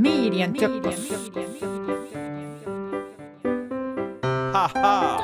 Medienzirkus. 0.00 1.10
Haha. 4.54 5.18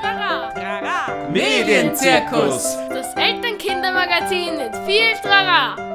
Medienzirkus. 1.32 2.76
Das 2.90 3.14
Elternkindermagazin 3.16 4.58
mit 4.58 4.76
viel 4.84 5.14
Trara. 5.22 5.85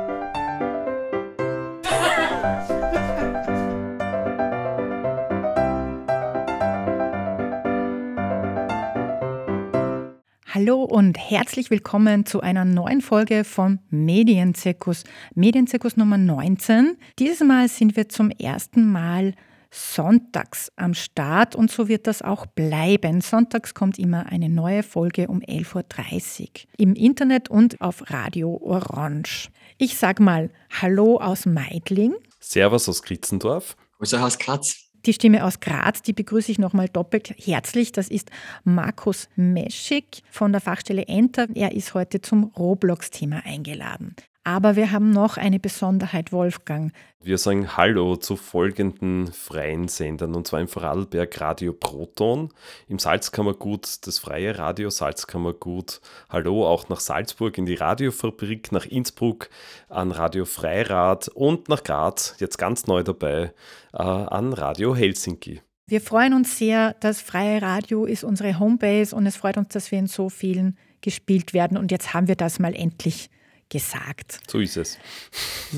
Hallo 10.62 10.84
und 10.84 11.18
herzlich 11.18 11.72
willkommen 11.72 12.24
zu 12.28 12.42
einer 12.42 12.66
neuen 12.66 13.02
Folge 13.02 13.44
vom 13.46 13.80
Medienzirkus. 13.90 15.06
Medienzirkus 15.34 15.98
Nummer 15.98 16.20
19. 16.20 17.00
Dieses 17.18 17.40
Mal 17.40 17.68
sind 17.68 17.96
wir 17.96 18.10
zum 18.10 18.30
ersten 18.30 18.92
Mal 18.92 19.34
sonntags 19.72 20.72
am 20.76 20.94
Start 20.94 21.56
und 21.56 21.72
so 21.72 21.88
wird 21.88 22.06
das 22.06 22.22
auch 22.22 22.46
bleiben. 22.46 23.22
Sonntags 23.22 23.74
kommt 23.74 23.98
immer 23.98 24.28
eine 24.28 24.50
neue 24.50 24.84
Folge 24.84 25.30
um 25.30 25.40
11.30 25.40 26.42
Uhr 26.42 26.50
im 26.78 26.94
Internet 26.94 27.50
und 27.50 27.82
auf 27.82 28.12
Radio 28.12 28.62
Orange. 28.62 29.50
Ich 29.80 29.98
sag 29.98 30.20
mal 30.20 30.52
Hallo 30.80 31.18
aus 31.18 31.48
Meidling. 31.48 32.14
Servus 32.40 32.88
aus 32.88 33.02
Kritzendorf. 33.02 33.76
Grüße 33.98 34.24
aus 34.24 34.38
Graz. 34.38 34.91
Die 35.06 35.14
Stimme 35.14 35.46
aus 35.46 35.60
Graz, 35.60 36.04
die 36.04 36.14
begrüße 36.14 36.52
ich 36.52 36.60
nochmal 36.60 36.88
doppelt 36.88 37.34
herzlich. 37.38 37.92
Das 37.92 38.08
ist 38.08 38.30
Markus 38.64 39.30
Meschig 39.36 40.24
von 40.30 40.52
der 40.52 40.62
Fachstelle 40.62 41.08
Enter. 41.08 41.48
Er 41.56 41.72
ist 41.72 41.94
heute 41.96 42.22
zum 42.22 42.46
Roblox-Thema 42.56 43.42
eingeladen. 43.46 44.16
Aber 44.44 44.76
wir 44.76 44.92
haben 44.92 45.12
noch 45.12 45.38
eine 45.38 45.60
Besonderheit, 45.60 46.32
Wolfgang. 46.32 46.92
Wir 47.22 47.38
sagen 47.38 47.78
Hallo 47.78 48.16
zu 48.16 48.36
folgenden 48.36 49.32
freien 49.32 49.88
Sendern 49.88 50.34
und 50.34 50.48
zwar 50.48 50.62
im 50.62 50.68
Vorarlberg 50.68 51.40
Radio 51.40 51.74
Proton, 51.74 52.50
im 52.88 52.98
Salzkammergut 52.98 54.08
das 54.08 54.18
freie 54.18 54.58
Radio 54.58 54.90
Salzkammergut. 54.90 56.02
Hallo 56.28 56.68
auch 56.68 56.90
nach 56.90 57.02
Salzburg 57.02 57.60
in 57.60 57.68
die 57.68 57.76
Radiofabrik, 57.76 58.72
nach 58.72 58.86
Innsbruck 58.88 59.50
an 59.90 60.12
Radio 60.12 60.46
Freirad 60.46 61.28
und 61.28 61.70
nach 61.70 61.84
Graz, 61.84 62.36
jetzt 62.40 62.58
ganz 62.58 62.88
neu 62.88 63.04
dabei, 63.04 63.54
äh, 63.94 63.98
an 64.02 64.54
Radio 64.54 64.96
Helsinki. 64.96 65.62
Wir 65.86 66.02
freuen 66.02 66.34
uns 66.34 66.58
sehr, 66.58 66.96
das 67.00 67.22
freie 67.22 67.62
Radio 67.62 68.06
ist 68.06 68.24
unsere 68.24 68.58
Homebase 68.58 69.16
und 69.16 69.28
es 69.28 69.36
freut 69.36 69.58
uns, 69.58 69.68
dass 69.68 69.92
wir 69.92 70.00
in 70.00 70.08
so 70.08 70.30
vielen 70.30 70.80
gespielt 71.02 71.54
werden 71.54 71.78
und 71.78 71.92
jetzt 71.92 72.16
haben 72.16 72.28
wir 72.28 72.36
das 72.36 72.58
mal 72.58 72.74
endlich 72.74 73.30
gesagt. 73.72 74.42
So 74.48 74.60
ist 74.60 74.78
es. 74.78 75.00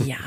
Ja, 0.05 0.17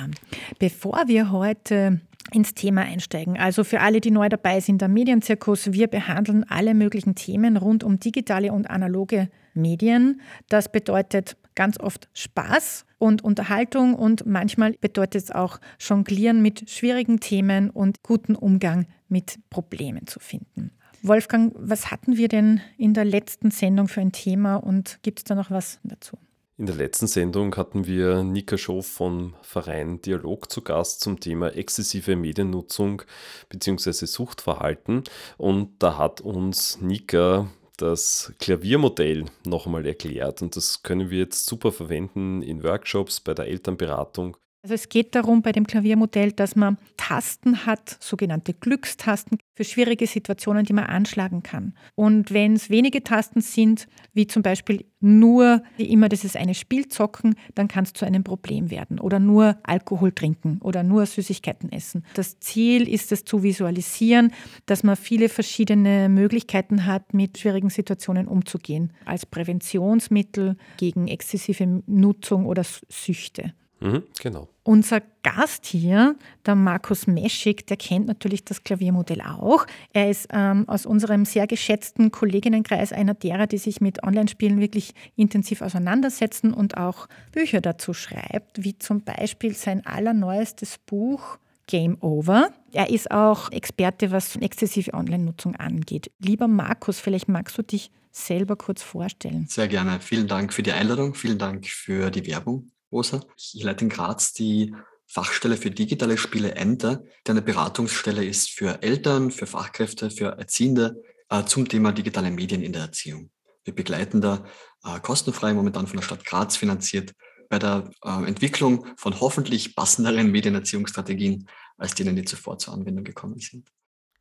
bevor 0.58 1.08
wir 1.08 1.30
heute 1.30 2.00
ins 2.32 2.54
Thema 2.54 2.82
einsteigen, 2.82 3.36
also 3.38 3.64
für 3.64 3.80
alle, 3.80 4.00
die 4.00 4.10
neu 4.10 4.28
dabei 4.28 4.60
sind, 4.60 4.80
der 4.80 4.88
Medienzirkus, 4.88 5.72
wir 5.72 5.88
behandeln 5.88 6.44
alle 6.48 6.74
möglichen 6.74 7.14
Themen 7.14 7.56
rund 7.56 7.84
um 7.84 8.00
digitale 8.00 8.52
und 8.52 8.70
analoge 8.70 9.28
Medien. 9.54 10.20
Das 10.48 10.70
bedeutet 10.70 11.36
ganz 11.54 11.78
oft 11.78 12.08
Spaß 12.14 12.84
und 12.98 13.22
Unterhaltung 13.22 13.94
und 13.94 14.26
manchmal 14.26 14.72
bedeutet 14.72 15.24
es 15.24 15.30
auch 15.30 15.58
Jonglieren 15.78 16.42
mit 16.42 16.70
schwierigen 16.70 17.20
Themen 17.20 17.70
und 17.70 18.02
guten 18.02 18.34
Umgang 18.34 18.86
mit 19.08 19.38
Problemen 19.50 20.06
zu 20.06 20.20
finden. 20.20 20.72
Wolfgang, 21.02 21.52
was 21.56 21.90
hatten 21.90 22.16
wir 22.16 22.28
denn 22.28 22.60
in 22.78 22.94
der 22.94 23.04
letzten 23.04 23.50
Sendung 23.50 23.88
für 23.88 24.00
ein 24.00 24.12
Thema 24.12 24.56
und 24.56 24.98
gibt 25.02 25.20
es 25.20 25.24
da 25.24 25.34
noch 25.34 25.50
was 25.50 25.78
dazu? 25.84 26.18
In 26.58 26.64
der 26.64 26.74
letzten 26.74 27.06
Sendung 27.06 27.54
hatten 27.56 27.86
wir 27.86 28.22
Nika 28.22 28.56
Schoff 28.56 28.86
vom 28.86 29.34
Verein 29.42 30.00
Dialog 30.00 30.50
zu 30.50 30.62
Gast 30.62 31.02
zum 31.02 31.20
Thema 31.20 31.54
exzessive 31.54 32.16
Mediennutzung 32.16 33.02
bzw. 33.50 34.06
Suchtverhalten. 34.06 35.04
Und 35.36 35.82
da 35.82 35.98
hat 35.98 36.22
uns 36.22 36.80
Nika 36.80 37.50
das 37.76 38.32
Klaviermodell 38.40 39.26
nochmal 39.44 39.84
erklärt. 39.84 40.40
Und 40.40 40.56
das 40.56 40.82
können 40.82 41.10
wir 41.10 41.18
jetzt 41.18 41.44
super 41.44 41.72
verwenden 41.72 42.40
in 42.40 42.62
Workshops, 42.62 43.20
bei 43.20 43.34
der 43.34 43.48
Elternberatung. 43.48 44.38
Also 44.66 44.74
es 44.74 44.88
geht 44.88 45.14
darum 45.14 45.42
bei 45.42 45.52
dem 45.52 45.64
Klaviermodell, 45.64 46.32
dass 46.32 46.56
man 46.56 46.76
Tasten 46.96 47.66
hat, 47.66 47.98
sogenannte 48.00 48.52
Glückstasten 48.52 49.38
für 49.54 49.62
schwierige 49.62 50.08
Situationen, 50.08 50.64
die 50.64 50.72
man 50.72 50.86
anschlagen 50.86 51.44
kann. 51.44 51.72
Und 51.94 52.32
wenn 52.32 52.54
es 52.54 52.68
wenige 52.68 53.04
Tasten 53.04 53.42
sind, 53.42 53.86
wie 54.12 54.26
zum 54.26 54.42
Beispiel 54.42 54.84
nur 54.98 55.62
immer 55.78 56.08
dieses 56.08 56.34
eine 56.34 56.54
Spiel 56.56 56.88
zocken, 56.88 57.36
dann 57.54 57.68
kann 57.68 57.84
es 57.84 57.92
zu 57.92 58.04
einem 58.04 58.24
Problem 58.24 58.72
werden. 58.72 58.98
Oder 58.98 59.20
nur 59.20 59.56
Alkohol 59.62 60.10
trinken 60.10 60.58
oder 60.60 60.82
nur 60.82 61.06
Süßigkeiten 61.06 61.70
essen. 61.70 62.04
Das 62.14 62.40
Ziel 62.40 62.88
ist 62.88 63.12
es 63.12 63.24
zu 63.24 63.44
visualisieren, 63.44 64.32
dass 64.66 64.82
man 64.82 64.96
viele 64.96 65.28
verschiedene 65.28 66.08
Möglichkeiten 66.08 66.86
hat, 66.86 67.14
mit 67.14 67.38
schwierigen 67.38 67.70
Situationen 67.70 68.26
umzugehen. 68.26 68.92
Als 69.04 69.26
Präventionsmittel 69.26 70.56
gegen 70.76 71.06
exzessive 71.06 71.84
Nutzung 71.86 72.46
oder 72.46 72.64
Süchte. 72.64 73.54
Mhm, 73.80 74.04
genau. 74.20 74.48
Unser 74.62 75.02
Gast 75.22 75.66
hier, 75.66 76.16
der 76.46 76.54
Markus 76.54 77.06
Meschig, 77.06 77.66
der 77.66 77.76
kennt 77.76 78.06
natürlich 78.06 78.44
das 78.44 78.64
Klaviermodell 78.64 79.20
auch. 79.20 79.66
Er 79.92 80.10
ist 80.10 80.28
ähm, 80.32 80.68
aus 80.68 80.86
unserem 80.86 81.24
sehr 81.24 81.46
geschätzten 81.46 82.10
Kolleginnenkreis 82.10 82.92
einer 82.92 83.14
derer, 83.14 83.46
die 83.46 83.58
sich 83.58 83.80
mit 83.80 84.02
Online-Spielen 84.02 84.60
wirklich 84.60 84.94
intensiv 85.14 85.60
auseinandersetzen 85.60 86.54
und 86.54 86.76
auch 86.76 87.06
Bücher 87.32 87.60
dazu 87.60 87.92
schreibt, 87.92 88.64
wie 88.64 88.78
zum 88.78 89.02
Beispiel 89.02 89.54
sein 89.54 89.84
allerneuestes 89.84 90.78
Buch 90.78 91.38
Game 91.66 91.98
Over. 92.00 92.50
Er 92.72 92.90
ist 92.90 93.10
auch 93.10 93.50
Experte, 93.50 94.10
was 94.10 94.36
exzessive 94.36 94.94
Online-Nutzung 94.94 95.56
angeht. 95.56 96.10
Lieber 96.18 96.48
Markus, 96.48 97.00
vielleicht 97.00 97.28
magst 97.28 97.58
du 97.58 97.62
dich 97.62 97.90
selber 98.10 98.56
kurz 98.56 98.82
vorstellen. 98.82 99.46
Sehr 99.48 99.68
gerne. 99.68 100.00
Vielen 100.00 100.28
Dank 100.28 100.52
für 100.52 100.62
die 100.62 100.72
Einladung. 100.72 101.14
Vielen 101.14 101.38
Dank 101.38 101.66
für 101.66 102.10
die 102.10 102.26
Werbung. 102.26 102.70
Rosa. 102.90 103.20
Ich 103.36 103.62
leite 103.62 103.84
in 103.84 103.88
Graz 103.88 104.32
die 104.32 104.74
Fachstelle 105.06 105.56
für 105.56 105.70
digitale 105.70 106.18
Spiele 106.18 106.54
Enter, 106.54 107.02
die 107.26 107.30
eine 107.30 107.42
Beratungsstelle 107.42 108.24
ist 108.24 108.50
für 108.50 108.82
Eltern, 108.82 109.30
für 109.30 109.46
Fachkräfte, 109.46 110.10
für 110.10 110.36
Erziehende 110.38 111.02
äh, 111.28 111.44
zum 111.44 111.68
Thema 111.68 111.92
digitale 111.92 112.30
Medien 112.30 112.62
in 112.62 112.72
der 112.72 112.82
Erziehung. 112.82 113.30
Wir 113.64 113.74
begleiten 113.74 114.20
da 114.20 114.44
äh, 114.84 115.00
kostenfrei, 115.00 115.54
momentan 115.54 115.86
von 115.86 115.96
der 115.96 116.04
Stadt 116.04 116.24
Graz 116.24 116.56
finanziert, 116.56 117.12
bei 117.48 117.58
der 117.58 117.90
äh, 118.04 118.26
Entwicklung 118.26 118.86
von 118.96 119.20
hoffentlich 119.20 119.76
passenderen 119.76 120.30
Medienerziehungsstrategien 120.30 121.48
als 121.76 121.94
denen, 121.94 122.16
die 122.16 122.24
zuvor 122.24 122.58
zur 122.58 122.74
Anwendung 122.74 123.04
gekommen 123.04 123.38
sind. 123.38 123.68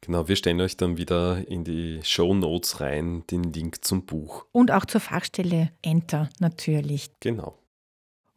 Genau, 0.02 0.28
wir 0.28 0.36
stellen 0.36 0.62
euch 0.62 0.78
dann 0.78 0.98
wieder 0.98 1.48
in 1.48 1.64
die 1.64 2.00
Show 2.04 2.34
Notes 2.36 2.80
rein 2.80 3.24
den 3.32 3.44
Link 3.44 3.84
zum 3.84 4.06
Buch. 4.06 4.46
Und 4.52 4.70
auch 4.72 4.86
zur 4.86 5.02
Fachstelle 5.02 5.72
Enter 5.82 6.30
natürlich. 6.40 7.10
Genau. 7.22 7.58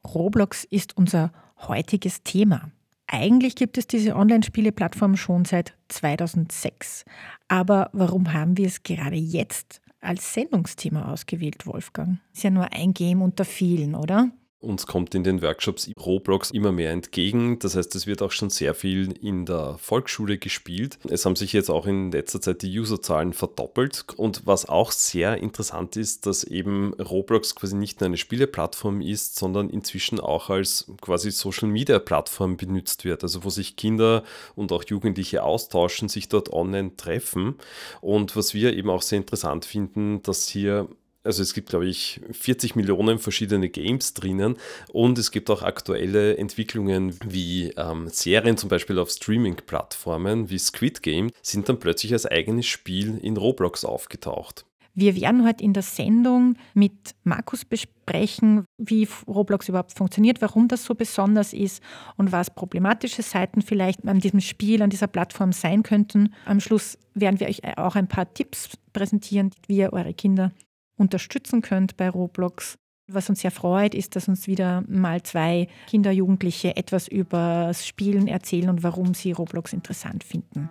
Roblox 0.07 0.65
ist 0.65 0.97
unser 0.97 1.33
heutiges 1.67 2.23
Thema. 2.23 2.71
Eigentlich 3.07 3.57
gibt 3.57 3.79
es 3.79 3.87
diese 3.87 4.15
Online-Spiele-Plattform 4.15 5.17
schon 5.17 5.45
seit 5.45 5.75
2006. 5.89 7.05
Aber 7.49 7.89
warum 7.93 8.33
haben 8.33 8.57
wir 8.59 8.67
es 8.67 8.83
gerade 8.83 9.17
jetzt 9.17 9.81
als 10.01 10.35
Sendungsthema 10.35 11.11
ausgewählt, 11.11 11.67
Wolfgang? 11.67 12.19
Ist 12.35 12.45
ja 12.45 12.51
nur 12.51 12.73
ein 12.73 12.93
Game 12.93 13.23
unter 13.23 13.45
vielen, 13.45 13.95
oder? 13.95 14.31
Uns 14.61 14.89
kommt 14.89 15.15
in 15.15 15.23
den 15.23 15.41
Workshops 15.41 15.89
Roblox 16.05 16.51
immer 16.51 16.73
mehr 16.73 16.91
entgegen. 16.91 17.61
Das 17.61 17.77
heißt, 17.77 17.95
es 17.95 18.09
wird 18.09 18.23
auch 18.23 18.33
schon 18.33 18.51
sehr 18.51 18.75
viel 18.75 19.13
in 19.23 19.47
der 19.47 19.79
Volksschule 19.79 20.37
gespielt. 20.37 20.99
Es 21.09 21.25
haben 21.25 21.37
sich 21.37 21.53
jetzt 21.53 21.71
auch 21.71 21.87
in 21.87 22.11
letzter 22.11 22.41
Zeit 22.41 22.63
die 22.63 22.77
Userzahlen 22.77 23.35
verdoppelt. 23.35 24.05
Und 24.17 24.47
was 24.47 24.69
auch 24.69 24.91
sehr 24.91 25.37
interessant 25.37 25.97
ist, 25.97 26.27
dass 26.27 26.43
eben 26.43 26.93
Roblox 26.95 27.55
quasi 27.55 27.77
nicht 27.77 28.01
nur 28.01 28.07
eine 28.07 28.17
Spieleplattform 28.17 29.01
ist, 29.01 29.37
sondern 29.37 29.71
inzwischen 29.71 30.19
auch 30.19 30.51
als 30.51 30.91
quasi 31.01 31.31
Social-Media-Plattform 31.31 32.57
benutzt 32.57 33.05
wird. 33.05 33.23
Also 33.23 33.45
wo 33.45 33.51
sich 33.51 33.77
Kinder 33.77 34.25
und 34.57 34.73
auch 34.73 34.83
Jugendliche 34.83 35.45
austauschen, 35.45 36.09
sich 36.09 36.29
dort 36.29 36.53
online 36.53 36.97
treffen. 36.97 37.55
Und 38.01 38.35
was 38.35 38.55
wir 38.55 38.77
eben 38.77 38.91
auch 38.91 39.03
sehr 39.03 39.19
interessant 39.19 39.65
finden, 39.65 40.21
dass 40.23 40.49
hier 40.49 40.89
also 41.29 41.43
es 41.43 41.53
gibt, 41.53 41.69
glaube 41.69 41.87
ich, 41.87 42.23
40 42.33 42.75
Millionen 42.75 43.19
verschiedene 43.19 43.69
Games 43.69 44.15
drinnen 44.15 44.57
und 44.91 45.19
es 45.19 45.31
gibt 45.31 45.51
auch 45.51 45.63
aktuelle 45.63 46.39
Entwicklungen 46.39 47.15
wie 47.23 47.69
ähm, 47.77 48.09
Serien 48.09 48.57
zum 48.57 48.71
Beispiel 48.71 48.99
auf 48.99 49.11
Streaming-Plattformen 49.11 50.49
wie 50.49 50.59
Squid 50.59 51.03
Game 51.03 51.31
sind 51.43 51.69
dann 51.69 51.79
plötzlich 51.79 52.15
als 52.15 52.25
eigenes 52.25 52.67
Spiel 52.67 53.19
in 53.23 53.37
Roblox 53.37 53.85
aufgetaucht. 53.85 54.65
Wir 54.95 55.15
werden 55.17 55.47
heute 55.47 55.63
in 55.63 55.75
der 55.75 55.83
Sendung 55.83 56.57
mit 56.73 57.15
Markus 57.25 57.67
besprechen, 57.67 58.65
wie 58.79 59.07
Roblox 59.29 59.69
überhaupt 59.69 59.93
funktioniert, 59.93 60.41
warum 60.41 60.67
das 60.67 60.85
so 60.87 60.95
besonders 60.95 61.53
ist 61.53 61.83
und 62.17 62.33
was 62.33 62.55
problematische 62.55 63.23
Seiten 63.23 63.61
vielleicht 63.61 64.09
an 64.09 64.19
diesem 64.19 64.41
Spiel, 64.41 64.81
an 64.81 64.91
dieser 64.91 65.07
Plattform 65.09 65.53
sein 65.53 65.83
könnten. 65.83 66.35
Am 66.47 66.59
Schluss 66.59 66.97
werden 67.15 67.39
wir 67.39 67.49
euch 67.49 67.61
auch 67.77 67.97
ein 67.97 68.09
paar 68.09 68.33
Tipps 68.33 68.71
präsentieren, 68.95 69.51
wie 69.67 69.77
ihr 69.77 69.93
eure 69.93 70.15
Kinder 70.15 70.53
unterstützen 70.99 71.63
könnt 71.63 71.97
bei 71.97 72.11
Roblox. 72.11 72.79
Was 73.11 73.31
uns 73.31 73.41
sehr 73.41 73.51
freut, 73.51 73.95
ist, 73.95 74.17
dass 74.17 74.29
uns 74.29 74.47
wieder 74.47 74.83
mal 74.87 75.23
zwei 75.23 75.69
Kinder, 75.87 76.11
Jugendliche 76.11 76.77
etwas 76.77 77.09
über 77.09 77.65
das 77.69 77.87
Spielen 77.87 78.29
erzählen 78.29 78.69
und 78.69 78.83
warum 78.83 79.15
sie 79.15 79.33
Roblox 79.33 79.73
interessant 79.73 80.25
finden. 80.25 80.69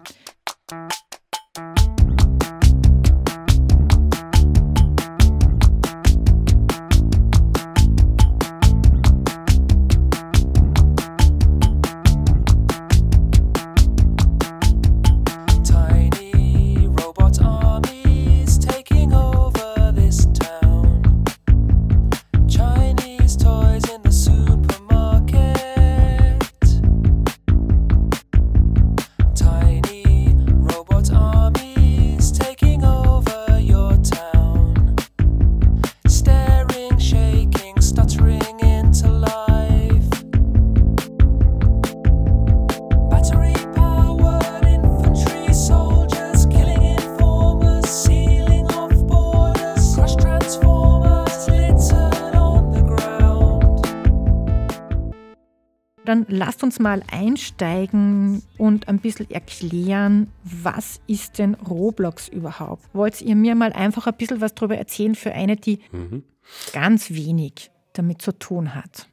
Dann 56.08 56.26
lasst 56.30 56.64
uns 56.64 56.80
mal 56.80 57.04
einsteigen 57.12 58.42
und 58.58 58.88
ein 58.88 59.00
bisschen 59.00 59.30
erklären, 59.30 60.32
was 60.46 61.02
ist 61.06 61.38
denn 61.38 61.56
Roblox 61.56 62.30
überhaupt? 62.30 62.86
Wollt 62.94 63.22
ihr 63.22 63.36
mir 63.36 63.56
mal 63.56 63.74
einfach 63.74 64.08
ein 64.08 64.16
bisschen 64.16 64.40
was 64.40 64.56
darüber 64.56 64.78
erzählen 64.78 65.16
für 65.16 65.34
eine, 65.34 65.58
die 65.58 65.82
mhm. 65.92 66.24
ganz 66.72 67.12
wenig 67.12 67.72
damit 67.92 68.22
zu 68.22 68.32
tun 68.32 68.74
hat? 68.74 69.10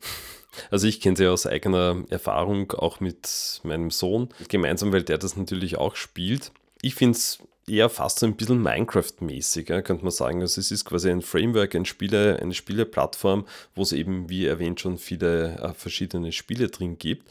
Also 0.71 0.87
ich 0.87 1.01
kenne 1.01 1.17
sie 1.17 1.27
aus 1.27 1.49
eigener 1.49 2.05
Erfahrung, 2.11 2.71
auch 2.71 3.01
mit 3.01 3.61
meinem 3.65 3.91
Sohn, 3.91 4.29
gemeinsam, 4.47 4.93
weil 4.93 5.03
der 5.03 5.19
das 5.19 5.37
natürlich 5.37 5.77
auch 5.79 5.97
spielt. 5.97 6.53
Ich 6.81 6.95
finde 6.95 7.17
es 7.17 7.41
eher 7.67 7.89
fast 7.89 8.19
so 8.19 8.27
ein 8.27 8.37
bisschen 8.37 8.63
Minecraft-mäßig, 8.63 9.69
ja, 9.69 9.83
könnte 9.83 10.05
man 10.05 10.13
sagen. 10.13 10.41
Also 10.41 10.61
es 10.61 10.71
ist 10.71 10.85
quasi 10.85 11.11
ein 11.11 11.23
Framework, 11.23 11.75
ein 11.75 11.85
Spiele, 11.85 12.39
eine 12.41 12.55
Spieleplattform, 12.55 13.47
wo 13.75 13.83
es 13.83 13.93
eben, 13.93 14.29
wie 14.29 14.47
erwähnt, 14.47 14.81
schon 14.81 14.99
viele 14.99 15.59
äh, 15.59 15.75
verschiedene 15.75 16.33
Spiele 16.33 16.69
drin 16.69 16.99
gibt. 16.99 17.29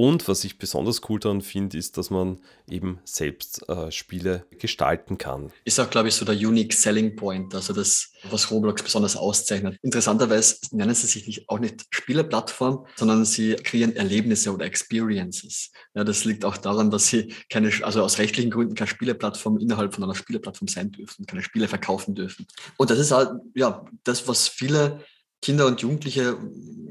Und 0.00 0.28
was 0.28 0.44
ich 0.44 0.56
besonders 0.56 1.02
cool 1.10 1.20
daran 1.20 1.42
finde, 1.42 1.76
ist, 1.76 1.98
dass 1.98 2.08
man 2.08 2.38
eben 2.66 3.00
selbst 3.04 3.68
äh, 3.68 3.92
Spiele 3.92 4.46
gestalten 4.58 5.18
kann. 5.18 5.52
Ist 5.66 5.78
auch, 5.78 5.90
glaube 5.90 6.08
ich, 6.08 6.14
so 6.14 6.24
der 6.24 6.36
Unique 6.36 6.72
Selling 6.72 7.16
Point, 7.16 7.54
also 7.54 7.74
das, 7.74 8.10
was 8.30 8.50
Roblox 8.50 8.82
besonders 8.82 9.14
auszeichnet. 9.14 9.76
Interessanterweise 9.82 10.56
nennen 10.70 10.94
sie 10.94 11.06
sich 11.06 11.26
nicht, 11.26 11.50
auch 11.50 11.58
nicht 11.58 11.84
Spieleplattform, 11.90 12.86
sondern 12.96 13.26
sie 13.26 13.56
kreieren 13.56 13.94
Erlebnisse 13.94 14.54
oder 14.54 14.64
Experiences. 14.64 15.70
Ja, 15.92 16.02
das 16.02 16.24
liegt 16.24 16.46
auch 16.46 16.56
daran, 16.56 16.90
dass 16.90 17.08
sie 17.08 17.34
keine, 17.50 17.70
also 17.82 18.02
aus 18.02 18.16
rechtlichen 18.16 18.50
Gründen 18.50 18.76
keine 18.76 18.88
Spieleplattform 18.88 19.58
innerhalb 19.58 19.92
von 19.92 20.02
einer 20.02 20.14
Spieleplattform 20.14 20.68
sein 20.68 20.92
dürfen, 20.92 21.26
keine 21.26 21.42
Spiele 21.42 21.68
verkaufen 21.68 22.14
dürfen. 22.14 22.46
Und 22.78 22.88
das 22.88 22.98
ist 22.98 23.10
halt, 23.10 23.32
ja, 23.54 23.84
das, 24.04 24.26
was 24.26 24.48
viele 24.48 25.04
Kinder 25.42 25.66
und 25.66 25.80
Jugendliche, 25.80 26.38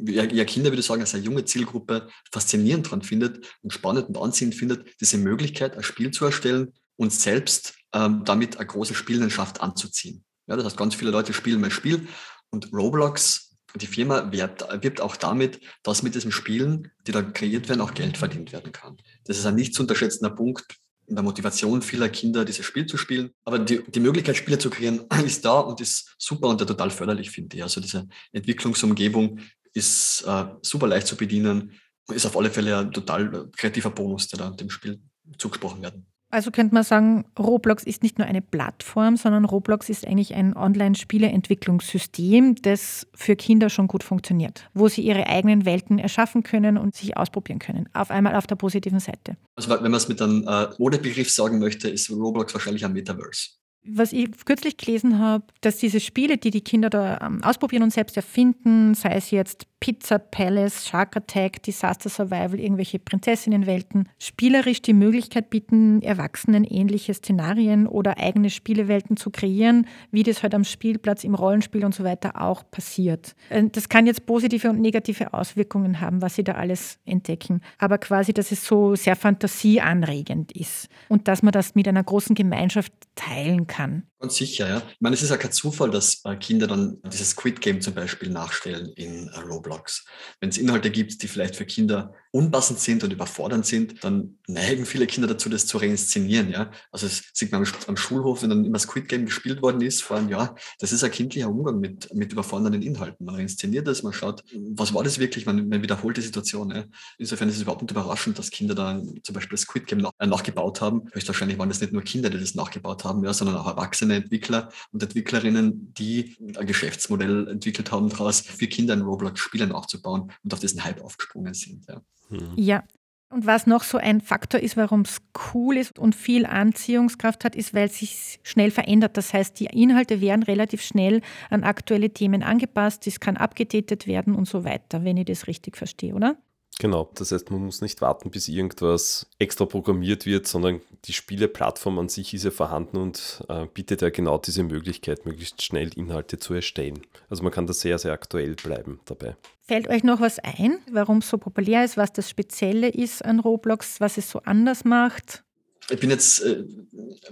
ja, 0.05 0.45
Kinder 0.45 0.71
würde 0.71 0.79
ich 0.79 0.85
sagen, 0.85 1.01
als 1.01 1.13
eine 1.13 1.23
junge 1.23 1.45
Zielgruppe 1.45 2.09
faszinierend 2.31 2.87
daran 2.87 3.01
findet 3.01 3.45
und 3.61 3.71
spannend 3.71 4.07
und 4.07 4.17
anziehend 4.17 4.55
findet, 4.55 4.99
diese 5.01 5.17
Möglichkeit, 5.17 5.75
ein 5.77 5.83
Spiel 5.83 6.11
zu 6.11 6.25
erstellen 6.25 6.73
und 6.95 7.13
selbst 7.13 7.75
ähm, 7.93 8.23
damit 8.25 8.57
eine 8.57 8.67
große 8.67 8.95
Spielenschaft 8.95 9.61
anzuziehen. 9.61 10.23
Ja, 10.47 10.55
das 10.55 10.65
heißt, 10.65 10.77
ganz 10.77 10.95
viele 10.95 11.11
Leute 11.11 11.33
spielen 11.33 11.61
mein 11.61 11.71
Spiel 11.71 12.07
und 12.49 12.73
Roblox, 12.73 13.57
die 13.75 13.87
Firma 13.87 14.31
wirbt, 14.31 14.65
wirbt 14.83 14.99
auch 14.99 15.15
damit, 15.15 15.59
dass 15.83 16.01
mit 16.01 16.15
diesen 16.15 16.31
Spielen, 16.31 16.91
die 17.05 17.11
da 17.11 17.21
kreiert 17.21 17.69
werden, 17.69 17.81
auch 17.81 17.93
Geld 17.93 18.17
verdient 18.17 18.51
werden 18.51 18.71
kann. 18.71 18.97
Das 19.25 19.37
ist 19.37 19.45
ein 19.45 19.53
nicht 19.53 19.75
zu 19.75 19.83
unterschätzender 19.83 20.31
Punkt 20.31 20.65
in 21.09 21.15
der 21.15 21.23
Motivation 21.23 21.81
vieler 21.81 22.09
Kinder, 22.09 22.45
dieses 22.45 22.65
Spiel 22.65 22.85
zu 22.85 22.97
spielen. 22.97 23.31
Aber 23.43 23.59
die, 23.59 23.83
die 23.83 23.99
Möglichkeit, 23.99 24.37
Spiele 24.37 24.57
zu 24.57 24.69
kreieren, 24.69 25.01
ist 25.25 25.43
da 25.43 25.59
und 25.59 25.81
ist 25.81 26.15
super 26.17 26.47
und 26.47 26.59
total 26.59 26.91
förderlich, 26.91 27.31
finde 27.31 27.57
ich. 27.57 27.63
Also 27.63 27.81
diese 27.81 28.07
Entwicklungsumgebung 28.31 29.39
ist 29.73 30.23
äh, 30.27 30.45
super 30.61 30.87
leicht 30.87 31.07
zu 31.07 31.15
bedienen, 31.15 31.73
ist 32.07 32.25
auf 32.25 32.37
alle 32.37 32.49
Fälle 32.49 32.77
ein 32.77 32.91
total 32.91 33.49
kreativer 33.55 33.91
Bonus, 33.91 34.27
der 34.27 34.39
da 34.39 34.49
dem 34.49 34.69
Spiel 34.69 34.99
zugesprochen 35.37 35.81
werden. 35.81 36.05
Also 36.31 36.51
könnte 36.51 36.75
man 36.75 36.83
sagen, 36.83 37.25
Roblox 37.37 37.83
ist 37.83 38.03
nicht 38.03 38.19
nur 38.19 38.27
eine 38.27 38.41
Plattform, 38.41 39.17
sondern 39.17 39.45
Roblox 39.45 39.89
ist 39.89 40.05
eigentlich 40.05 40.35
ein 40.35 40.55
Online-Spieleentwicklungssystem, 40.55 42.55
das 42.61 43.07
für 43.15 43.35
Kinder 43.35 43.69
schon 43.69 43.87
gut 43.87 44.03
funktioniert, 44.03 44.69
wo 44.75 44.87
sie 44.87 45.01
ihre 45.01 45.25
eigenen 45.25 45.65
Welten 45.65 45.97
erschaffen 45.97 46.43
können 46.43 46.77
und 46.77 46.95
sich 46.95 47.17
ausprobieren 47.17 47.57
können. 47.57 47.89
Auf 47.93 48.11
einmal 48.11 48.35
auf 48.35 48.45
der 48.45 48.57
positiven 48.57 48.99
Seite. 48.99 49.37
Also 49.55 49.71
wenn 49.71 49.81
man 49.81 49.95
es 49.95 50.07
mit 50.07 50.21
einem 50.21 50.47
äh, 50.47 50.67
Modebegriff 50.77 51.31
sagen 51.31 51.57
möchte, 51.57 51.89
ist 51.89 52.11
Roblox 52.11 52.53
wahrscheinlich 52.53 52.85
ein 52.85 52.93
Metaverse 52.93 53.59
was 53.91 54.13
ich 54.13 54.29
kürzlich 54.45 54.77
gelesen 54.77 55.19
habe, 55.19 55.45
dass 55.61 55.77
diese 55.77 55.99
Spiele, 55.99 56.37
die 56.37 56.51
die 56.51 56.61
Kinder 56.61 56.89
da 56.89 57.19
ähm, 57.21 57.43
ausprobieren 57.43 57.83
und 57.83 57.93
selbst 57.93 58.17
erfinden, 58.17 58.93
sei 58.93 59.15
es 59.15 59.31
jetzt 59.31 59.65
Pizza 59.79 60.19
Palace, 60.19 60.85
Shark 60.87 61.15
Attack, 61.15 61.63
Disaster 61.63 62.09
Survival, 62.09 62.59
irgendwelche 62.59 62.99
Prinzessinnenwelten, 62.99 64.09
spielerisch 64.19 64.81
die 64.81 64.93
Möglichkeit 64.93 65.49
bieten, 65.49 66.01
Erwachsenen 66.01 66.65
ähnliche 66.65 67.13
Szenarien 67.13 67.87
oder 67.87 68.17
eigene 68.17 68.49
Spielewelten 68.49 69.15
zu 69.15 69.29
kreieren, 69.29 69.87
wie 70.11 70.23
das 70.23 70.43
halt 70.43 70.53
am 70.53 70.63
Spielplatz, 70.63 71.23
im 71.23 71.35
Rollenspiel 71.35 71.85
und 71.85 71.95
so 71.95 72.03
weiter 72.03 72.41
auch 72.41 72.63
passiert. 72.69 73.35
Äh, 73.49 73.63
das 73.71 73.87
kann 73.87 74.05
jetzt 74.05 74.25
positive 74.25 74.69
und 74.69 74.81
negative 74.81 75.33
Auswirkungen 75.33 76.01
haben, 76.01 76.21
was 76.21 76.35
sie 76.35 76.43
da 76.43 76.53
alles 76.53 76.99
entdecken. 77.05 77.61
Aber 77.77 77.97
quasi, 77.97 78.33
dass 78.33 78.51
es 78.51 78.65
so 78.65 78.95
sehr 78.95 79.15
fantasieanregend 79.15 80.51
ist 80.51 80.89
und 81.07 81.27
dass 81.27 81.41
man 81.41 81.53
das 81.53 81.75
mit 81.75 81.87
einer 81.87 82.03
großen 82.03 82.35
Gemeinschaft 82.35 82.91
teilen 83.15 83.67
kann. 83.67 84.03
Ganz 84.19 84.35
sicher, 84.35 84.67
ja. 84.67 84.77
Ich 84.77 84.99
meine, 84.99 85.13
es 85.13 85.21
ist 85.21 85.29
ja 85.29 85.37
kein 85.37 85.53
Zufall, 85.53 85.91
dass 85.91 86.21
äh, 86.25 86.35
Kinder 86.35 86.67
dann 86.67 86.97
dieses 87.05 87.29
Squid 87.29 87.61
Game 87.61 87.79
zum 87.79 87.93
Beispiel 87.93 88.29
nachstellen 88.29 88.91
in 88.97 89.29
äh, 89.29 89.39
Roblox. 89.69 90.05
Wenn 90.39 90.49
es 90.49 90.57
Inhalte 90.57 90.91
gibt, 90.91 91.21
die 91.21 91.27
vielleicht 91.27 91.55
für 91.55 91.65
Kinder 91.65 92.13
unpassend 92.31 92.79
sind 92.79 93.03
und 93.03 93.11
überfordernd 93.11 93.65
sind, 93.65 94.03
dann 94.03 94.37
neigen 94.47 94.85
viele 94.85 95.07
Kinder 95.07 95.27
dazu, 95.27 95.49
das 95.49 95.65
zu 95.65 95.77
reinszenieren. 95.77 96.51
Ja? 96.51 96.71
Also 96.91 97.07
es 97.07 97.23
sieht 97.33 97.51
man 97.51 97.65
am, 97.87 97.97
Schulhof, 97.97 98.43
wenn 98.43 98.51
dann 98.51 98.65
immer 98.65 98.77
Squid 98.77 99.07
Game 99.07 99.25
gespielt 99.25 99.61
worden 99.61 99.81
ist 99.81 100.03
vor 100.03 100.17
einem 100.17 100.29
Jahr, 100.29 100.55
das 100.79 100.91
ist 100.91 101.03
ein 101.03 101.11
kindlicher 101.11 101.49
Umgang 101.49 101.79
mit, 101.79 102.13
mit 102.13 102.31
überfordernden 102.31 102.83
Inhalten. 102.83 103.25
Man 103.25 103.35
reinszeniert 103.35 103.87
das, 103.87 104.03
man 104.03 104.13
schaut, 104.13 104.43
was 104.75 104.93
war 104.93 105.03
das 105.03 105.17
wirklich, 105.17 105.45
man, 105.47 105.67
man 105.67 105.81
wiederholt 105.81 106.17
die 106.17 106.21
Situation. 106.21 106.69
Ja? 106.69 106.85
Insofern 107.17 107.49
ist 107.49 107.55
es 107.55 107.63
überhaupt 107.63 107.81
nicht 107.81 107.91
überraschend, 107.91 108.37
dass 108.37 108.51
Kinder 108.51 108.75
da 108.75 109.01
zum 109.23 109.33
Beispiel 109.33 109.57
Squid 109.57 109.87
Game 109.87 109.99
nach, 109.99 110.11
äh, 110.19 110.27
nachgebaut 110.27 110.81
haben. 110.81 111.09
Höchstwahrscheinlich 111.11 111.57
waren 111.57 111.69
das 111.69 111.81
nicht 111.81 111.93
nur 111.93 112.03
Kinder, 112.03 112.29
die 112.29 112.39
das 112.39 112.53
nachgebaut 112.53 113.03
haben, 113.05 113.23
ja, 113.23 113.33
sondern 113.33 113.57
auch 113.57 113.67
erwachsene 113.67 114.15
Entwickler 114.15 114.69
und 114.91 115.01
Entwicklerinnen, 115.01 115.93
die 115.95 116.35
ein 116.55 116.67
Geschäftsmodell 116.67 117.47
entwickelt 117.47 117.91
haben, 117.91 118.09
daraus 118.09 118.41
für 118.41 118.67
Kinder 118.67 118.93
in 118.93 119.01
Roblox 119.01 119.39
Spiele 119.39 119.65
nachzubauen 119.65 120.31
und 120.43 120.53
auf 120.53 120.59
diesen 120.59 120.83
Hype 120.83 121.01
aufgesprungen 121.01 121.53
sind. 121.53 121.87
Ja. 121.87 122.01
Mhm. 122.29 122.53
Ja. 122.55 122.83
Und 123.31 123.45
was 123.45 123.67
noch 123.67 123.83
so 123.83 123.99
ein 123.99 124.21
Faktor 124.21 124.59
ist, 124.59 124.75
warum 124.75 125.01
es 125.01 125.21
cool 125.53 125.77
ist 125.77 125.99
und 125.99 126.15
viel 126.15 126.47
Anziehungskraft 126.47 127.45
hat, 127.45 127.55
ist, 127.55 127.75
weil 127.75 127.85
es 127.85 127.99
sich 127.99 128.39
schnell 128.41 128.71
verändert. 128.71 129.17
Das 129.17 129.33
heißt, 129.33 129.59
die 129.59 129.65
Inhalte 129.65 130.19
werden 130.19 130.41
relativ 130.41 130.81
schnell 130.81 131.21
an 131.51 131.63
aktuelle 131.63 132.09
Themen 132.09 132.41
angepasst, 132.41 133.05
es 133.05 133.19
kann 133.19 133.37
abgedatet 133.37 134.07
werden 134.07 134.33
und 134.33 134.47
so 134.47 134.63
weiter, 134.63 135.03
wenn 135.03 135.17
ich 135.17 135.25
das 135.25 135.45
richtig 135.45 135.77
verstehe, 135.77 136.15
oder? 136.15 136.37
Genau, 136.81 137.11
das 137.15 137.33
heißt, 137.33 137.51
man 137.51 137.65
muss 137.65 137.81
nicht 137.81 137.99
warten, 137.99 138.31
bis 138.31 138.47
irgendwas 138.47 139.27
extra 139.37 139.65
programmiert 139.65 140.25
wird, 140.25 140.47
sondern 140.47 140.79
die 141.05 141.11
Spieleplattform 141.11 141.99
an 141.99 142.07
sich 142.07 142.33
ist 142.33 142.45
ja 142.45 142.51
vorhanden 142.51 142.95
und 142.95 143.43
äh, 143.49 143.67
bietet 143.73 144.01
ja 144.01 144.09
genau 144.09 144.37
diese 144.37 144.63
Möglichkeit, 144.63 145.25
möglichst 145.25 145.61
schnell 145.61 145.91
Inhalte 145.97 146.39
zu 146.39 146.53
erstellen. 146.53 147.01
Also 147.29 147.43
man 147.43 147.51
kann 147.51 147.67
da 147.67 147.73
sehr, 147.73 147.99
sehr 147.99 148.13
aktuell 148.13 148.55
bleiben 148.55 149.01
dabei. 149.05 149.35
Fällt 149.67 149.89
euch 149.89 150.05
noch 150.05 150.21
was 150.21 150.39
ein, 150.39 150.79
warum 150.89 151.17
es 151.17 151.29
so 151.29 151.37
populär 151.37 151.83
ist, 151.83 151.97
was 151.97 152.13
das 152.13 152.29
Spezielle 152.29 152.87
ist 152.87 153.25
an 153.25 153.41
Roblox, 153.41 153.99
was 153.99 154.17
es 154.17 154.29
so 154.29 154.39
anders 154.45 154.85
macht? 154.85 155.43
Ich 155.89 155.99
bin 155.99 156.09
jetzt 156.09 156.41
äh, 156.43 156.63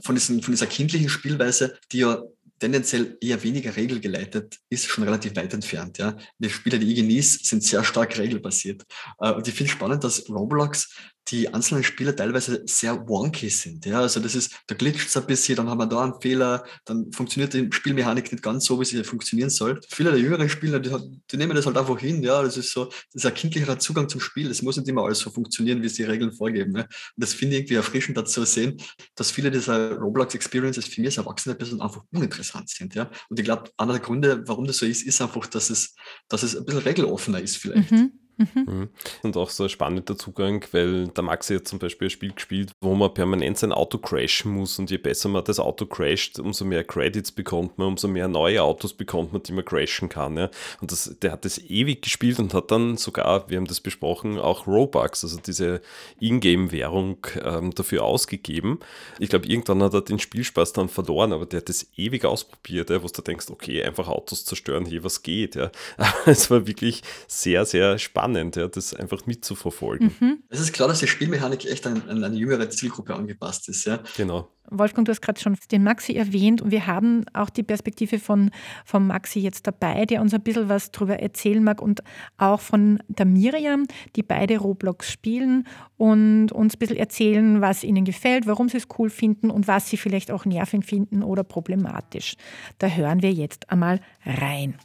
von, 0.01 0.15
diesen, 0.15 0.41
von 0.41 0.53
dieser 0.53 0.67
kindlichen 0.67 1.07
Spielweise, 1.07 1.77
die 1.93 1.99
ja 1.99 2.21
tendenziell 2.59 3.17
eher 3.21 3.41
weniger 3.43 3.75
regelgeleitet 3.75 4.57
ist, 4.69 4.87
schon 4.87 5.03
relativ 5.03 5.35
weit 5.35 5.53
entfernt. 5.53 5.97
Ja. 5.97 6.17
Die 6.39 6.49
Spiele, 6.49 6.79
die 6.79 6.91
ich 6.91 6.95
genieße, 6.95 7.39
sind 7.43 7.63
sehr 7.63 7.83
stark 7.83 8.17
regelbasiert. 8.17 8.83
Äh, 9.19 9.31
und 9.31 9.47
ich 9.47 9.53
finde 9.53 9.71
spannend, 9.71 10.03
dass 10.03 10.29
Roblox 10.29 10.95
die 11.29 11.53
einzelnen 11.53 11.83
Spiele 11.83 12.15
teilweise 12.15 12.63
sehr 12.65 13.07
wonky 13.07 13.49
sind. 13.49 13.85
Ja, 13.85 13.99
also 13.99 14.19
das 14.19 14.35
ist, 14.35 14.53
da 14.67 14.75
glitscht 14.75 15.07
es 15.07 15.17
ein 15.17 15.25
bisschen, 15.25 15.57
dann 15.57 15.69
haben 15.69 15.79
wir 15.79 15.85
da 15.85 16.03
einen 16.03 16.21
Fehler, 16.21 16.63
dann 16.85 17.11
funktioniert 17.11 17.53
die 17.53 17.67
Spielmechanik 17.71 18.31
nicht 18.31 18.43
ganz 18.43 18.65
so, 18.65 18.79
wie 18.79 18.85
sie 18.85 19.03
funktionieren 19.03 19.49
soll. 19.49 19.79
Viele 19.89 20.11
der 20.11 20.19
jüngeren 20.19 20.47
Spieler, 20.49 20.79
die, 20.79 20.91
die 21.29 21.37
nehmen 21.37 21.55
das 21.55 21.65
halt 21.65 21.77
einfach 21.77 21.99
hin. 21.99 22.23
Ja, 22.23 22.41
das 22.41 22.57
ist 22.57 22.71
so, 22.71 22.85
das 22.85 23.23
ist 23.23 23.25
ein 23.25 23.33
kindlicher 23.33 23.77
Zugang 23.79 24.07
zum 24.07 24.21
Spiel. 24.21 24.47
Das 24.47 24.61
muss 24.61 24.77
nicht 24.77 24.87
immer 24.87 25.03
alles 25.03 25.19
so 25.19 25.29
funktionieren, 25.29 25.81
wie 25.81 25.87
es 25.87 25.93
die 25.93 26.03
Regeln 26.03 26.31
vorgeben. 26.31 26.71
Ne? 26.71 26.83
Und 26.83 26.89
das 27.17 27.33
finde 27.33 27.55
ich 27.55 27.61
irgendwie 27.61 27.75
erfrischend 27.75 28.17
dazu 28.17 28.45
sehen, 28.45 28.77
dass 29.15 29.31
viele 29.31 29.51
dieser 29.51 29.97
Roblox-Experiences 29.97 30.85
für 30.85 31.01
mich 31.01 31.09
als 31.09 31.17
erwachsene 31.17 31.55
Person 31.55 31.81
einfach 31.81 32.03
uninteressant 32.11 32.69
sind. 32.69 32.95
Ja? 32.95 33.09
Und 33.29 33.39
ich 33.39 33.45
glaube, 33.45 33.69
einer 33.77 33.93
der 33.93 34.01
Gründe, 34.01 34.43
warum 34.47 34.65
das 34.65 34.77
so 34.77 34.85
ist, 34.85 35.03
ist 35.03 35.21
einfach, 35.21 35.47
dass 35.47 35.69
es, 35.69 35.93
dass 36.29 36.43
es 36.43 36.55
ein 36.55 36.65
bisschen 36.65 36.81
regeloffener 36.81 37.41
ist 37.41 37.57
vielleicht. 37.57 37.91
Mhm. 37.91 38.11
Mhm. 38.37 38.89
Und 39.23 39.37
auch 39.37 39.49
so 39.49 39.63
ein 39.63 39.69
spannender 39.69 40.17
Zugang, 40.17 40.65
weil 40.71 41.07
der 41.07 41.23
Maxi 41.23 41.55
hat 41.55 41.67
zum 41.67 41.79
Beispiel 41.79 42.07
ein 42.07 42.11
Spiel 42.11 42.33
gespielt, 42.33 42.71
wo 42.81 42.95
man 42.95 43.13
permanent 43.13 43.57
sein 43.57 43.71
Auto 43.71 43.97
crashen 43.97 44.51
muss 44.51 44.79
und 44.79 44.89
je 44.91 44.97
besser 44.97 45.29
man 45.29 45.43
das 45.43 45.59
Auto 45.59 45.85
crasht, 45.85 46.39
umso 46.39 46.65
mehr 46.65 46.83
Credits 46.83 47.31
bekommt 47.31 47.77
man, 47.77 47.87
umso 47.87 48.07
mehr 48.07 48.27
neue 48.27 48.61
Autos 48.61 48.93
bekommt 48.93 49.33
man, 49.33 49.43
die 49.43 49.53
man 49.53 49.65
crashen 49.65 50.09
kann. 50.09 50.37
Ja. 50.37 50.49
Und 50.81 50.91
das, 50.91 51.15
der 51.21 51.31
hat 51.31 51.45
das 51.45 51.57
ewig 51.57 52.01
gespielt 52.01 52.39
und 52.39 52.53
hat 52.53 52.71
dann 52.71 52.97
sogar, 52.97 53.49
wir 53.49 53.57
haben 53.57 53.67
das 53.67 53.81
besprochen, 53.81 54.37
auch 54.37 54.67
Robux, 54.67 55.23
also 55.23 55.39
diese 55.39 55.81
Ingame-Währung 56.19 57.17
ähm, 57.43 57.73
dafür 57.73 58.03
ausgegeben. 58.03 58.79
Ich 59.19 59.29
glaube, 59.29 59.47
irgendwann 59.47 59.83
hat 59.83 59.93
er 59.93 60.01
den 60.01 60.19
Spielspaß 60.19 60.73
dann 60.73 60.89
verloren, 60.89 61.33
aber 61.33 61.45
der 61.45 61.61
hat 61.61 61.69
das 61.69 61.87
ewig 61.95 62.25
ausprobiert, 62.25 62.89
ja, 62.89 63.01
wo 63.01 63.07
du 63.07 63.21
denkst, 63.21 63.49
okay, 63.49 63.83
einfach 63.83 64.07
Autos 64.07 64.45
zerstören, 64.45 64.85
hier 64.85 65.03
was 65.03 65.23
geht. 65.23 65.55
Ja. 65.55 65.71
Aber 65.97 66.27
es 66.27 66.49
war 66.51 66.67
wirklich 66.67 67.01
sehr, 67.27 67.65
sehr 67.65 67.97
spannend 67.97 68.26
spannend, 68.27 68.55
ja, 68.55 68.67
das 68.67 68.93
einfach 68.93 69.25
mitzuverfolgen. 69.25 70.11
Mhm. 70.19 70.43
Es 70.49 70.59
ist 70.59 70.73
klar, 70.73 70.87
dass 70.87 70.99
die 70.99 71.07
Spielmechanik 71.07 71.65
echt 71.65 71.87
an, 71.87 72.03
an 72.09 72.23
eine 72.23 72.35
jüngere 72.35 72.69
Zielgruppe 72.69 73.15
angepasst 73.15 73.69
ist. 73.69 73.85
Ja. 73.85 73.99
Genau. 74.17 74.49
Wolfgang, 74.69 75.05
du 75.05 75.11
hast 75.11 75.21
gerade 75.21 75.39
schon 75.39 75.57
den 75.71 75.83
Maxi 75.83 76.13
erwähnt 76.13 76.61
und 76.61 76.71
wir 76.71 76.87
haben 76.87 77.23
auch 77.33 77.49
die 77.49 77.63
Perspektive 77.63 78.19
von, 78.19 78.51
von 78.83 79.07
Maxi 79.07 79.39
jetzt 79.39 79.65
dabei, 79.65 80.05
der 80.05 80.21
uns 80.21 80.33
ein 80.33 80.41
bisschen 80.41 80.67
was 80.67 80.91
darüber 80.91 81.19
erzählen 81.19 81.63
mag 81.63 81.81
und 81.81 82.01
auch 82.37 82.59
von 82.59 83.01
der 83.07 83.25
Miriam, 83.25 83.85
die 84.17 84.23
beide 84.23 84.57
Roblox 84.57 85.09
spielen 85.09 85.65
und 85.95 86.51
uns 86.51 86.75
ein 86.75 86.79
bisschen 86.79 86.97
erzählen, 86.97 87.61
was 87.61 87.85
ihnen 87.85 88.03
gefällt, 88.03 88.45
warum 88.45 88.67
sie 88.67 88.77
es 88.77 88.87
cool 88.99 89.09
finden 89.09 89.49
und 89.49 89.69
was 89.69 89.89
sie 89.89 89.95
vielleicht 89.95 90.31
auch 90.31 90.43
nervig 90.43 90.83
finden 90.83 91.23
oder 91.23 91.45
problematisch. 91.45 92.35
Da 92.77 92.87
hören 92.87 93.21
wir 93.21 93.31
jetzt 93.31 93.69
einmal 93.69 94.01
rein. 94.25 94.75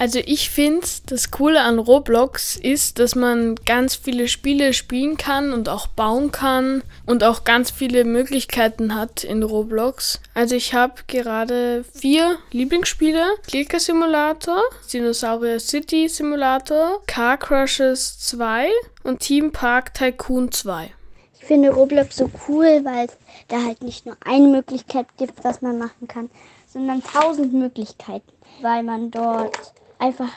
Also 0.00 0.20
ich 0.24 0.48
finde, 0.50 0.86
das 1.06 1.32
Coole 1.32 1.60
an 1.60 1.80
Roblox 1.80 2.54
ist, 2.54 3.00
dass 3.00 3.16
man 3.16 3.56
ganz 3.66 3.96
viele 3.96 4.28
Spiele 4.28 4.72
spielen 4.72 5.16
kann 5.16 5.52
und 5.52 5.68
auch 5.68 5.88
bauen 5.88 6.30
kann 6.30 6.84
und 7.04 7.24
auch 7.24 7.42
ganz 7.42 7.72
viele 7.72 8.04
Möglichkeiten 8.04 8.94
hat 8.94 9.24
in 9.24 9.42
Roblox. 9.42 10.20
Also 10.34 10.54
ich 10.54 10.72
habe 10.72 10.94
gerade 11.08 11.84
vier 11.92 12.38
Lieblingsspiele. 12.52 13.24
Clicker 13.48 13.80
Simulator, 13.80 14.62
Dinosaurier 14.92 15.58
City 15.58 16.08
Simulator, 16.08 17.02
Car 17.08 17.36
Crushes 17.36 18.20
2 18.20 18.70
und 19.02 19.18
Team 19.18 19.50
Park 19.50 19.94
Tycoon 19.94 20.52
2. 20.52 20.92
Ich 21.40 21.44
finde 21.44 21.70
Roblox 21.70 22.18
so 22.18 22.30
cool, 22.46 22.84
weil 22.84 23.06
es 23.06 23.16
da 23.48 23.64
halt 23.64 23.82
nicht 23.82 24.06
nur 24.06 24.16
eine 24.24 24.46
Möglichkeit 24.46 25.06
gibt, 25.16 25.42
was 25.42 25.60
man 25.60 25.76
machen 25.76 26.06
kann, 26.06 26.30
sondern 26.72 27.02
tausend 27.02 27.52
Möglichkeiten, 27.52 28.30
weil 28.62 28.84
man 28.84 29.10
dort 29.10 29.56
einfach 29.98 30.30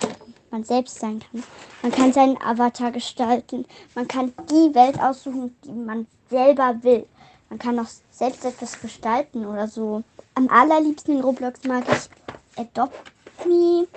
man 0.52 0.64
selbst 0.64 1.00
sein 1.00 1.20
kann. 1.20 1.44
Man 1.82 1.92
kann 1.92 2.14
seinen 2.14 2.42
Avatar 2.42 2.92
gestalten. 2.92 3.66
Man 3.96 4.08
kann 4.08 4.34
die 4.50 4.76
Welt 4.76 5.00
aussuchen, 5.00 5.56
die 5.64 5.72
man 5.72 6.08
selber 6.30 6.76
will. 6.82 7.06
Man 7.50 7.60
kann 7.60 7.80
auch 7.80 7.88
selbst 8.12 8.46
etwas 8.46 8.80
gestalten 8.80 9.46
oder 9.46 9.68
so. 9.68 10.04
Am 10.36 10.50
allerliebsten 10.50 11.16
in 11.16 11.22
Roblox 11.22 11.64
mag 11.66 11.84
ich 11.90 12.10
Adopt 12.58 13.12
Me, 13.46 13.88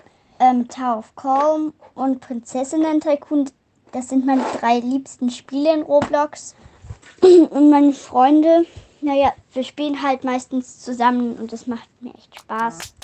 ähm, 0.40 0.66
Tower 0.68 0.99
of 0.99 1.14
Calm 1.16 1.73
und 1.94 2.21
Prinzessinnen 2.21 3.00
Tycoon. 3.00 3.50
Das 3.92 4.09
sind 4.09 4.26
meine 4.26 4.44
drei 4.59 4.78
liebsten 4.80 5.30
Spiele 5.30 5.73
in 5.73 5.83
Roblox. 5.83 6.56
Und 7.23 7.71
meine 7.71 7.92
Freunde, 7.92 8.66
naja, 9.00 9.33
wir 9.52 9.62
spielen 9.62 10.02
halt 10.02 10.25
meistens 10.25 10.80
zusammen 10.80 11.37
und 11.37 11.52
das 11.52 11.66
macht 11.66 11.88
mir 12.00 12.12
echt 12.14 12.40
Spaß. 12.40 12.94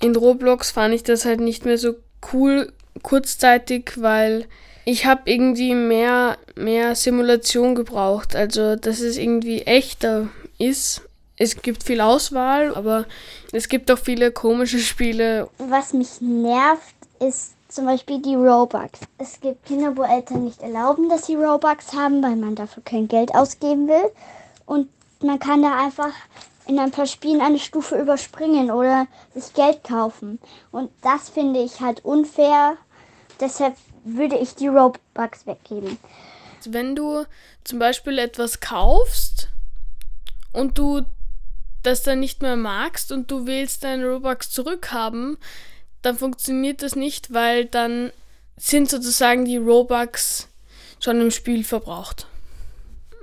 In 0.00 0.14
Roblox 0.14 0.70
fand 0.70 0.94
ich 0.94 1.02
das 1.02 1.24
halt 1.24 1.40
nicht 1.40 1.64
mehr 1.64 1.78
so 1.78 1.94
cool 2.32 2.72
kurzzeitig, 3.02 3.92
weil 3.96 4.46
ich 4.84 5.06
habe 5.06 5.22
irgendwie 5.26 5.74
mehr, 5.74 6.38
mehr 6.56 6.94
Simulation 6.94 7.74
gebraucht. 7.74 8.34
Also, 8.34 8.76
dass 8.76 9.00
es 9.00 9.16
irgendwie 9.18 9.62
echter 9.62 10.28
ist. 10.58 11.02
Es 11.36 11.62
gibt 11.62 11.84
viel 11.84 12.00
Auswahl, 12.00 12.74
aber 12.74 13.04
es 13.52 13.68
gibt 13.68 13.90
auch 13.90 13.98
viele 13.98 14.32
komische 14.32 14.80
Spiele. 14.80 15.48
Was 15.58 15.92
mich 15.92 16.20
nervt, 16.20 16.94
ist 17.20 17.52
zum 17.68 17.84
Beispiel 17.84 18.20
die 18.20 18.34
Robux. 18.34 18.98
Es 19.18 19.40
gibt 19.40 19.66
Kinder, 19.66 19.96
wo 19.96 20.02
Eltern 20.02 20.44
nicht 20.44 20.62
erlauben, 20.62 21.08
dass 21.08 21.26
sie 21.26 21.36
Robux 21.36 21.92
haben, 21.92 22.22
weil 22.22 22.36
man 22.36 22.54
dafür 22.54 22.82
kein 22.82 23.06
Geld 23.08 23.34
ausgeben 23.34 23.88
will. 23.88 24.10
Und 24.66 24.88
man 25.20 25.38
kann 25.38 25.62
da 25.62 25.78
einfach 25.84 26.12
in 26.68 26.78
ein 26.78 26.90
paar 26.90 27.06
Spielen 27.06 27.40
eine 27.40 27.58
Stufe 27.58 27.98
überspringen 27.98 28.70
oder 28.70 29.06
sich 29.34 29.54
Geld 29.54 29.82
kaufen. 29.82 30.38
Und 30.70 30.90
das 31.02 31.30
finde 31.30 31.60
ich 31.60 31.80
halt 31.80 32.04
unfair. 32.04 32.76
Deshalb 33.40 33.74
würde 34.04 34.36
ich 34.36 34.54
die 34.54 34.68
Robux 34.68 35.46
weggeben. 35.46 35.98
Wenn 36.66 36.94
du 36.94 37.24
zum 37.64 37.78
Beispiel 37.78 38.18
etwas 38.18 38.60
kaufst 38.60 39.48
und 40.52 40.76
du 40.76 41.02
das 41.82 42.02
dann 42.02 42.20
nicht 42.20 42.42
mehr 42.42 42.56
magst 42.56 43.12
und 43.12 43.30
du 43.30 43.46
willst 43.46 43.84
deine 43.84 44.06
Robux 44.06 44.50
zurückhaben, 44.50 45.38
dann 46.02 46.18
funktioniert 46.18 46.82
das 46.82 46.96
nicht, 46.96 47.32
weil 47.32 47.64
dann 47.64 48.12
sind 48.56 48.90
sozusagen 48.90 49.46
die 49.46 49.56
Robux 49.56 50.48
schon 51.00 51.20
im 51.20 51.30
Spiel 51.30 51.64
verbraucht. 51.64 52.26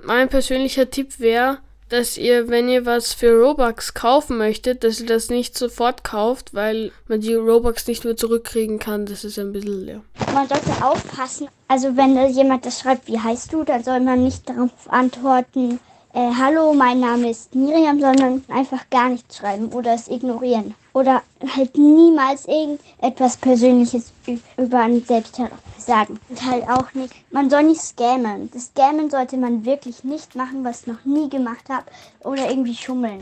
Mein 0.02 0.28
persönlicher 0.28 0.90
Tipp 0.90 1.20
wäre, 1.20 1.58
dass 1.88 2.16
ihr, 2.16 2.48
wenn 2.48 2.68
ihr 2.68 2.84
was 2.84 3.12
für 3.12 3.40
Robux 3.40 3.94
kaufen 3.94 4.38
möchtet, 4.38 4.82
dass 4.82 5.00
ihr 5.00 5.06
das 5.06 5.30
nicht 5.30 5.56
sofort 5.56 6.04
kauft, 6.04 6.54
weil 6.54 6.90
man 7.08 7.20
die 7.20 7.34
Robux 7.34 7.86
nicht 7.86 8.04
mehr 8.04 8.16
zurückkriegen 8.16 8.78
kann. 8.78 9.06
Das 9.06 9.24
ist 9.24 9.38
ein 9.38 9.52
bisschen 9.52 9.86
leer. 9.86 10.02
Man 10.32 10.48
sollte 10.48 10.84
aufpassen. 10.84 11.48
Also 11.68 11.96
wenn 11.96 12.16
jemand 12.30 12.66
das 12.66 12.80
schreibt, 12.80 13.06
wie 13.08 13.18
heißt 13.18 13.52
du, 13.52 13.64
dann 13.64 13.84
soll 13.84 14.00
man 14.00 14.24
nicht 14.24 14.48
darauf 14.48 14.70
antworten, 14.88 15.80
äh, 16.16 16.32
hallo, 16.38 16.72
mein 16.72 17.00
Name 17.00 17.30
ist 17.30 17.54
Miriam, 17.54 18.00
sondern 18.00 18.42
einfach 18.48 18.88
gar 18.88 19.10
nichts 19.10 19.36
schreiben 19.36 19.68
oder 19.68 19.92
es 19.92 20.08
ignorieren. 20.08 20.74
Oder 20.96 21.22
halt 21.54 21.76
niemals 21.76 22.48
irgendetwas 22.48 23.36
Persönliches 23.36 24.14
über 24.56 24.80
einen 24.80 25.04
selbst 25.04 25.38
sagen. 25.76 26.18
Und 26.30 26.42
halt 26.42 26.66
auch 26.70 26.94
nicht, 26.94 27.12
man 27.30 27.50
soll 27.50 27.64
nicht 27.64 27.82
scammen. 27.82 28.50
Das 28.50 28.68
Scammen 28.68 29.10
sollte 29.10 29.36
man 29.36 29.66
wirklich 29.66 30.04
nicht 30.04 30.34
machen, 30.36 30.64
was 30.64 30.80
ich 30.80 30.86
noch 30.86 31.04
nie 31.04 31.28
gemacht 31.28 31.68
habe. 31.68 31.84
Oder 32.20 32.48
irgendwie 32.48 32.74
schummeln. 32.74 33.20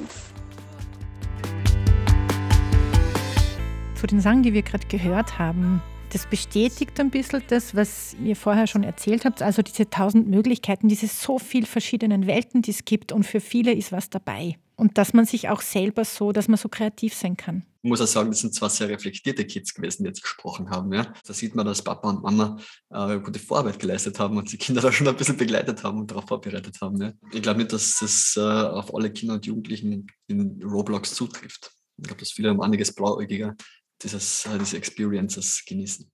Zu 3.96 4.06
den 4.06 4.20
Sachen, 4.20 4.44
die 4.44 4.52
wir 4.52 4.62
gerade 4.62 4.86
gehört 4.86 5.40
haben, 5.40 5.82
das 6.12 6.26
bestätigt 6.26 7.00
ein 7.00 7.10
bisschen 7.10 7.42
das, 7.48 7.74
was 7.74 8.14
ihr 8.22 8.36
vorher 8.36 8.68
schon 8.68 8.84
erzählt 8.84 9.24
habt. 9.24 9.42
Also 9.42 9.62
diese 9.62 9.90
tausend 9.90 10.28
Möglichkeiten, 10.28 10.86
diese 10.86 11.08
so 11.08 11.40
viel 11.40 11.66
verschiedenen 11.66 12.28
Welten, 12.28 12.62
die 12.62 12.70
es 12.70 12.84
gibt 12.84 13.10
und 13.10 13.24
für 13.24 13.40
viele 13.40 13.72
ist 13.72 13.90
was 13.90 14.10
dabei. 14.10 14.58
Und 14.76 14.98
dass 14.98 15.12
man 15.12 15.24
sich 15.24 15.48
auch 15.48 15.60
selber 15.60 16.04
so, 16.04 16.32
dass 16.32 16.48
man 16.48 16.56
so 16.56 16.68
kreativ 16.68 17.14
sein 17.14 17.36
kann. 17.36 17.64
Ich 17.82 17.90
muss 17.90 18.00
auch 18.00 18.06
sagen, 18.06 18.30
das 18.30 18.40
sind 18.40 18.54
zwar 18.54 18.70
sehr 18.70 18.88
reflektierte 18.88 19.44
Kids 19.44 19.74
gewesen, 19.74 20.04
die 20.04 20.08
jetzt 20.08 20.22
gesprochen 20.22 20.70
haben. 20.70 20.92
Ja. 20.92 21.12
Da 21.26 21.32
sieht 21.34 21.54
man, 21.54 21.66
dass 21.66 21.82
Papa 21.82 22.08
und 22.08 22.22
Mama 22.22 22.58
äh, 22.90 23.18
gute 23.20 23.38
Vorarbeit 23.38 23.78
geleistet 23.78 24.18
haben 24.18 24.36
und 24.36 24.50
die 24.50 24.56
Kinder 24.56 24.80
da 24.82 24.90
schon 24.90 25.06
ein 25.06 25.16
bisschen 25.16 25.36
begleitet 25.36 25.84
haben 25.84 26.00
und 26.00 26.10
darauf 26.10 26.26
vorbereitet 26.26 26.80
haben. 26.80 27.00
Ja. 27.00 27.12
Ich 27.32 27.42
glaube 27.42 27.58
nicht, 27.58 27.72
dass 27.72 27.98
das 27.98 28.36
äh, 28.36 28.40
auf 28.40 28.94
alle 28.94 29.12
Kinder 29.12 29.34
und 29.34 29.46
Jugendlichen 29.46 30.06
in 30.28 30.62
Roblox 30.62 31.14
zutrifft. 31.14 31.72
Ich 31.98 32.04
glaube, 32.04 32.20
dass 32.20 32.32
viele 32.32 32.50
um 32.50 32.60
einiges 32.60 32.92
blauäugiger 32.94 33.54
dieses, 34.02 34.46
äh, 34.46 34.58
diese 34.58 34.76
Experiences 34.78 35.62
genießen. 35.66 36.10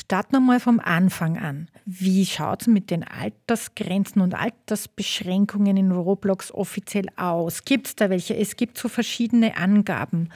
Starten 0.00 0.36
wir 0.36 0.40
mal 0.40 0.60
vom 0.60 0.78
Anfang 0.78 1.38
an. 1.38 1.68
Wie 1.84 2.24
schaut 2.24 2.62
es 2.62 2.66
mit 2.68 2.88
den 2.90 3.02
Altersgrenzen 3.02 4.22
und 4.22 4.32
Altersbeschränkungen 4.32 5.76
in 5.76 5.90
Roblox 5.90 6.52
offiziell 6.52 7.06
aus? 7.16 7.64
Gibt 7.64 7.88
es 7.88 7.96
da 7.96 8.08
welche? 8.08 8.36
Es 8.36 8.54
gibt 8.54 8.78
so 8.78 8.88
verschiedene 8.88 9.56
Angaben. 9.56 10.28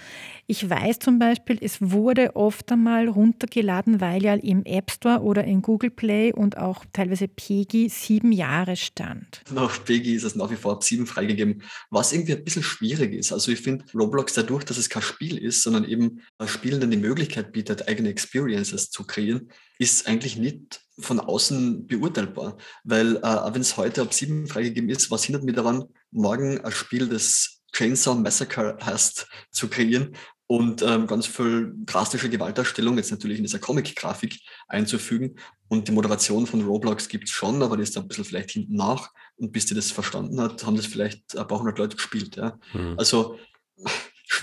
Ich 0.48 0.68
weiß 0.68 0.98
zum 0.98 1.20
Beispiel, 1.20 1.58
es 1.60 1.78
wurde 1.80 2.34
oft 2.34 2.72
einmal 2.72 3.08
runtergeladen, 3.08 4.00
weil 4.00 4.24
ja 4.24 4.34
im 4.34 4.64
App 4.64 4.90
Store 4.90 5.20
oder 5.20 5.44
in 5.44 5.62
Google 5.62 5.90
Play 5.90 6.32
und 6.32 6.58
auch 6.58 6.84
teilweise 6.92 7.28
PEGI 7.28 7.88
sieben 7.88 8.32
Jahre 8.32 8.74
stand. 8.74 9.42
Nach 9.52 9.84
PEGI 9.84 10.14
ist 10.14 10.24
es 10.24 10.34
nach 10.34 10.50
wie 10.50 10.56
vor 10.56 10.72
ab 10.72 10.82
sieben 10.82 11.06
freigegeben, 11.06 11.62
was 11.88 12.12
irgendwie 12.12 12.32
ein 12.32 12.42
bisschen 12.42 12.64
schwierig 12.64 13.14
ist. 13.14 13.32
Also 13.32 13.52
ich 13.52 13.60
finde 13.60 13.84
Roblox 13.94 14.34
dadurch, 14.34 14.64
dass 14.64 14.76
es 14.76 14.90
kein 14.90 15.02
Spiel 15.02 15.38
ist, 15.38 15.62
sondern 15.62 15.84
eben 15.84 16.20
Spielenden 16.46 16.90
die 16.90 16.96
Möglichkeit 16.96 17.52
bietet, 17.52 17.86
eigene 17.86 18.08
Experiences 18.08 18.90
zu 18.90 19.04
kreieren, 19.04 19.51
ist 19.78 20.06
eigentlich 20.06 20.36
nicht 20.36 20.80
von 20.98 21.20
außen 21.20 21.86
beurteilbar. 21.86 22.56
Weil 22.84 23.16
äh, 23.16 23.54
wenn 23.54 23.62
es 23.62 23.76
heute 23.76 24.02
ab 24.02 24.12
sieben 24.12 24.46
freigegeben 24.46 24.90
ist, 24.90 25.10
was 25.10 25.24
hindert 25.24 25.44
mich 25.44 25.54
daran, 25.54 25.84
morgen 26.10 26.60
ein 26.60 26.72
Spiel, 26.72 27.08
das 27.08 27.62
Chainsaw 27.72 28.14
Massacre 28.14 28.76
heißt, 28.82 29.26
zu 29.50 29.68
kreieren 29.68 30.14
und 30.46 30.82
ähm, 30.82 31.06
ganz 31.06 31.26
viel 31.26 31.72
drastische 31.86 32.28
Gewaltdarstellung, 32.28 32.98
jetzt 32.98 33.10
natürlich 33.10 33.38
in 33.38 33.44
dieser 33.44 33.58
Comic-Grafik 33.58 34.38
einzufügen. 34.68 35.36
Und 35.68 35.88
die 35.88 35.92
Moderation 35.92 36.46
von 36.46 36.62
Roblox 36.62 37.08
gibt 37.08 37.24
es 37.24 37.30
schon, 37.30 37.62
aber 37.62 37.78
die 37.78 37.84
ist 37.84 37.96
da 37.96 38.00
ein 38.00 38.08
bisschen 38.08 38.26
vielleicht 38.26 38.50
hinten 38.50 38.76
nach. 38.76 39.10
Und 39.36 39.52
bis 39.52 39.64
die 39.64 39.74
das 39.74 39.90
verstanden 39.90 40.38
hat, 40.40 40.66
haben 40.66 40.76
das 40.76 40.84
vielleicht 40.84 41.38
ein 41.38 41.48
paar 41.48 41.58
hundert 41.58 41.78
Leute 41.78 41.96
gespielt. 41.96 42.36
Ja? 42.36 42.58
Mhm. 42.74 42.98
Also 42.98 43.38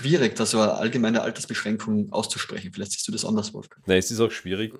schwierig, 0.00 0.34
da 0.36 0.46
so 0.46 0.60
eine 0.60 0.74
allgemeine 0.74 1.22
Altersbeschränkung 1.22 2.12
auszusprechen. 2.12 2.72
Vielleicht 2.72 2.92
siehst 2.92 3.06
du 3.06 3.12
das 3.12 3.24
anders, 3.24 3.52
Wolfgang. 3.52 3.86
Nein, 3.86 3.98
es 3.98 4.10
ist 4.10 4.20
auch 4.20 4.30
schwierig 4.30 4.72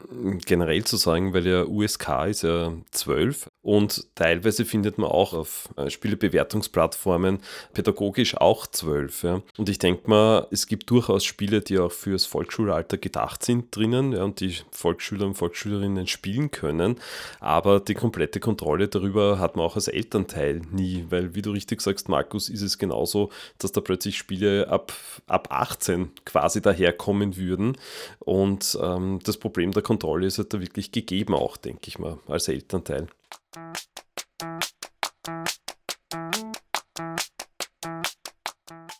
generell 0.46 0.82
zu 0.84 0.96
sagen, 0.96 1.34
weil 1.34 1.46
ja 1.46 1.64
USK 1.64 2.26
ist 2.28 2.42
ja 2.42 2.72
12 2.90 3.48
und 3.62 4.06
teilweise 4.14 4.64
findet 4.64 4.96
man 4.96 5.10
auch 5.10 5.34
auf 5.34 5.68
äh, 5.76 5.90
Spielebewertungsplattformen 5.90 7.40
pädagogisch 7.74 8.36
auch 8.36 8.66
12. 8.66 9.22
Ja. 9.22 9.42
Und 9.58 9.68
ich 9.68 9.78
denke 9.78 10.08
mal, 10.08 10.46
es 10.50 10.66
gibt 10.66 10.90
durchaus 10.90 11.24
Spiele, 11.24 11.60
die 11.60 11.78
auch 11.78 11.92
fürs 11.92 12.24
Volksschulalter 12.24 12.96
gedacht 12.96 13.44
sind 13.44 13.76
drinnen 13.76 14.12
ja, 14.12 14.24
und 14.24 14.40
die 14.40 14.56
Volksschüler 14.70 15.26
und 15.26 15.34
Volksschülerinnen 15.34 16.06
spielen 16.06 16.50
können. 16.50 16.96
Aber 17.40 17.80
die 17.80 17.94
komplette 17.94 18.40
Kontrolle 18.40 18.88
darüber 18.88 19.38
hat 19.38 19.56
man 19.56 19.66
auch 19.66 19.76
als 19.76 19.88
Elternteil 19.88 20.62
nie, 20.70 21.04
weil 21.10 21.34
wie 21.34 21.42
du 21.42 21.50
richtig 21.50 21.82
sagst, 21.82 22.08
Markus, 22.08 22.48
ist 22.48 22.62
es 22.62 22.78
genauso, 22.78 23.30
dass 23.58 23.72
da 23.72 23.82
plötzlich 23.82 24.16
Spiele 24.16 24.68
ab 24.68 24.92
ab 25.26 25.48
18 25.50 26.10
quasi 26.24 26.60
daherkommen 26.60 27.36
würden. 27.36 27.76
Und 28.18 28.78
ähm, 28.82 29.20
das 29.24 29.36
Problem 29.36 29.72
der 29.72 29.82
Kontrolle 29.82 30.26
ist 30.26 30.38
halt 30.38 30.52
da 30.54 30.60
wirklich 30.60 30.92
gegeben, 30.92 31.34
auch, 31.34 31.56
denke 31.56 31.88
ich 31.88 31.98
mal, 31.98 32.18
als 32.28 32.48
Elternteil. 32.48 33.06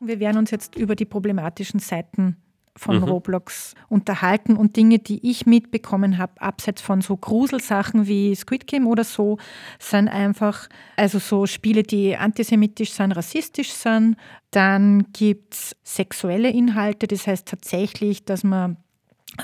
Wir 0.01 0.19
werden 0.19 0.39
uns 0.39 0.51
jetzt 0.51 0.77
über 0.77 0.97
die 0.97 1.05
problematischen 1.05 1.79
Seiten 1.79 2.37
von 2.81 2.97
mhm. 2.97 3.03
Roblox 3.05 3.75
unterhalten 3.91 4.57
und 4.57 4.77
Dinge, 4.77 5.01
die 5.01 5.31
ich 5.31 5.45
mitbekommen 5.45 6.17
habe, 6.17 6.41
abseits 6.41 6.81
von 6.81 7.03
so 7.03 7.15
Gruselsachen 7.15 8.07
wie 8.07 8.35
Squid 8.35 8.67
Game 8.67 8.87
oder 8.87 9.05
so, 9.05 9.37
sind 9.79 10.09
einfach, 10.09 10.67
also 10.97 11.19
so 11.19 11.45
Spiele, 11.45 11.83
die 11.83 12.17
antisemitisch 12.17 12.93
sind, 12.93 13.13
rassistisch 13.13 13.73
sind. 13.73 14.17
Dann 14.51 15.13
gibt 15.13 15.53
es 15.53 15.77
sexuelle 15.85 16.49
Inhalte, 16.49 17.07
das 17.07 17.27
heißt 17.27 17.47
tatsächlich, 17.47 18.25
dass 18.25 18.45
man 18.45 18.79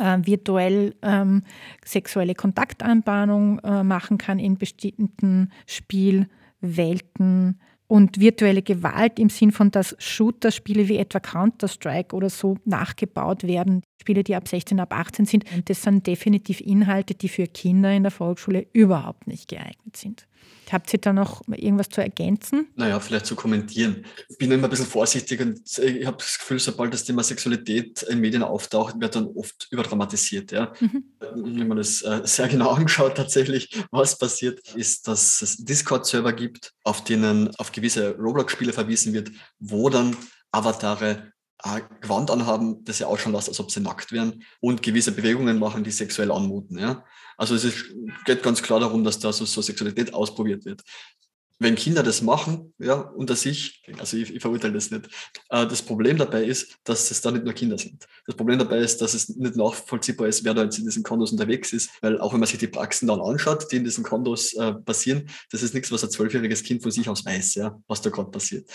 äh, 0.01 0.17
virtuell 0.23 0.95
ähm, 1.03 1.43
sexuelle 1.85 2.35
Kontaktanbahnung 2.35 3.59
äh, 3.59 3.83
machen 3.83 4.17
kann 4.17 4.39
in 4.39 4.57
bestimmten 4.57 5.53
Spielwelten 5.67 7.61
und 7.89 8.21
virtuelle 8.21 8.63
Gewalt 8.63 9.19
im 9.19 9.29
Sinn 9.29 9.53
von, 9.53 9.71
dass 9.71 9.97
Shooter-Spiele 9.99 10.89
wie 10.89 10.99
etwa 10.99 11.21
Counter-Strike 11.21 12.15
oder 12.15 12.31
so 12.31 12.57
nachgebaut 12.65 13.45
werden. 13.45 13.83
Spiele, 14.01 14.23
die 14.23 14.35
ab 14.35 14.47
16, 14.49 14.79
ab 14.81 14.93
18 14.93 15.27
sind. 15.27 15.45
Das 15.67 15.83
sind 15.83 16.07
definitiv 16.07 16.61
Inhalte, 16.61 17.15
die 17.15 17.29
für 17.29 17.47
Kinder 17.47 17.93
in 17.93 18.03
der 18.03 18.13
Volksschule 18.13 18.67
überhaupt 18.73 19.27
nicht 19.27 19.49
geeignet 19.49 19.97
sind. 19.97 20.27
Habt 20.71 20.93
ihr 20.93 21.01
da 21.01 21.13
noch 21.13 21.43
irgendwas 21.49 21.89
zu 21.89 22.01
ergänzen? 22.01 22.67
Naja, 22.75 22.99
vielleicht 22.99 23.27
zu 23.27 23.37
kommentieren. 23.37 24.05
Ich 24.29 24.39
bin 24.39 24.51
immer 24.51 24.65
ein 24.65 24.71
bisschen 24.71 24.87
vorsichtig 24.87 25.41
und 25.41 25.61
ich 25.79 26.07
habe 26.07 26.17
das 26.17 26.39
Gefühl, 26.39 26.59
sobald 26.59 26.93
das 26.93 27.05
Thema 27.05 27.23
Sexualität 27.23 28.03
in 28.03 28.21
Medien 28.21 28.43
auftaucht, 28.43 29.01
wird 29.01 29.15
dann 29.15 29.27
oft 29.27 29.69
überdramatisiert. 29.71 30.51
Ja? 30.51 30.73
Mhm. 30.81 31.05
Wenn 31.21 31.69
man 31.69 31.77
das 31.77 32.03
äh, 32.03 32.21
sehr 32.25 32.49
genau 32.49 32.71
anschaut, 32.73 33.17
tatsächlich, 33.17 33.81
was 33.93 34.19
passiert, 34.19 34.61
ist, 34.75 35.07
dass 35.07 35.41
es 35.41 35.57
Discord-Server 35.59 36.33
gibt, 36.33 36.73
auf 36.83 37.05
denen 37.05 37.55
auf 37.57 37.71
gewisse 37.71 38.17
Roblox-Spiele 38.17 38.73
verwiesen 38.73 39.13
wird, 39.13 39.31
wo 39.61 39.89
dann 39.89 40.17
Avatare 40.51 41.11
äh, 41.11 41.36
Gewand 42.01 42.31
anhaben, 42.31 42.85
das 42.85 42.99
ja 42.99 43.07
ausschauen 43.07 43.33
lässt, 43.33 43.49
als 43.49 43.61
ob 43.61 43.71
sie 43.71 43.81
nackt 43.81 44.13
wären 44.13 44.45
und 44.61 44.83
gewisse 44.83 45.13
Bewegungen 45.13 45.59
machen, 45.59 45.85
die 45.85 45.91
sexuell 45.91 46.31
anmuten. 46.31 46.79
Ja? 46.79 47.05
Also 47.37 47.55
es 47.55 47.65
ist, 47.65 47.95
geht 48.25 48.43
ganz 48.43 48.63
klar 48.63 48.81
darum, 48.81 49.05
dass 49.05 49.19
da 49.19 49.33
so, 49.33 49.45
so 49.45 49.63
Sexualität 49.63 50.13
ausprobiert 50.13 50.65
wird 50.65 50.83
wenn 51.59 51.75
Kinder 51.75 52.03
das 52.03 52.21
machen, 52.21 52.75
ja, 52.79 52.95
unter 52.95 53.35
sich, 53.35 53.83
also 53.99 54.17
ich, 54.17 54.35
ich 54.35 54.43
verurteile 54.43 54.75
das 54.75 54.91
nicht. 54.91 55.07
Äh, 55.49 55.67
das 55.67 55.83
Problem 55.83 56.19
dabei 56.19 56.45
ist, 56.45 56.77
dass 56.85 57.11
es 57.11 57.21
da 57.21 57.31
nicht 57.31 57.45
nur 57.45 57.55
Kinder 57.55 57.79
sind. 57.79 58.07
Das 58.27 58.37
Problem 58.37 58.59
dabei 58.59 58.79
ist, 58.79 59.01
dass 59.01 59.15
es 59.15 59.29
nicht 59.31 59.57
nachvollziehbar 59.57 60.29
ist, 60.29 60.45
wer 60.45 60.55
da 60.55 60.65
jetzt 60.65 60.79
in 60.79 60.85
diesen 60.85 61.03
Kondos 61.03 61.33
unterwegs 61.33 61.73
ist, 61.73 61.91
weil 62.03 62.21
auch 62.21 62.33
wenn 62.33 62.41
man 62.41 62.49
sich 62.49 62.59
die 62.59 62.67
Praxen 62.67 63.09
dann 63.09 63.21
anschaut, 63.21 63.71
die 63.73 63.77
in 63.77 63.85
diesen 63.85 64.05
Kondos 64.05 64.53
äh, 64.55 64.75
passieren, 64.75 65.29
das 65.51 65.63
ist 65.63 65.75
nichts, 65.75 65.91
was 65.91 66.05
ein 66.05 66.11
zwölfjähriges 66.11 66.63
Kind 66.63 66.83
von 66.83 66.91
sich 66.91 67.09
aus 67.09 67.25
weiß, 67.25 67.55
ja, 67.55 67.81
was 67.87 68.03
da 68.03 68.11
gerade 68.11 68.31
passiert. 68.31 68.69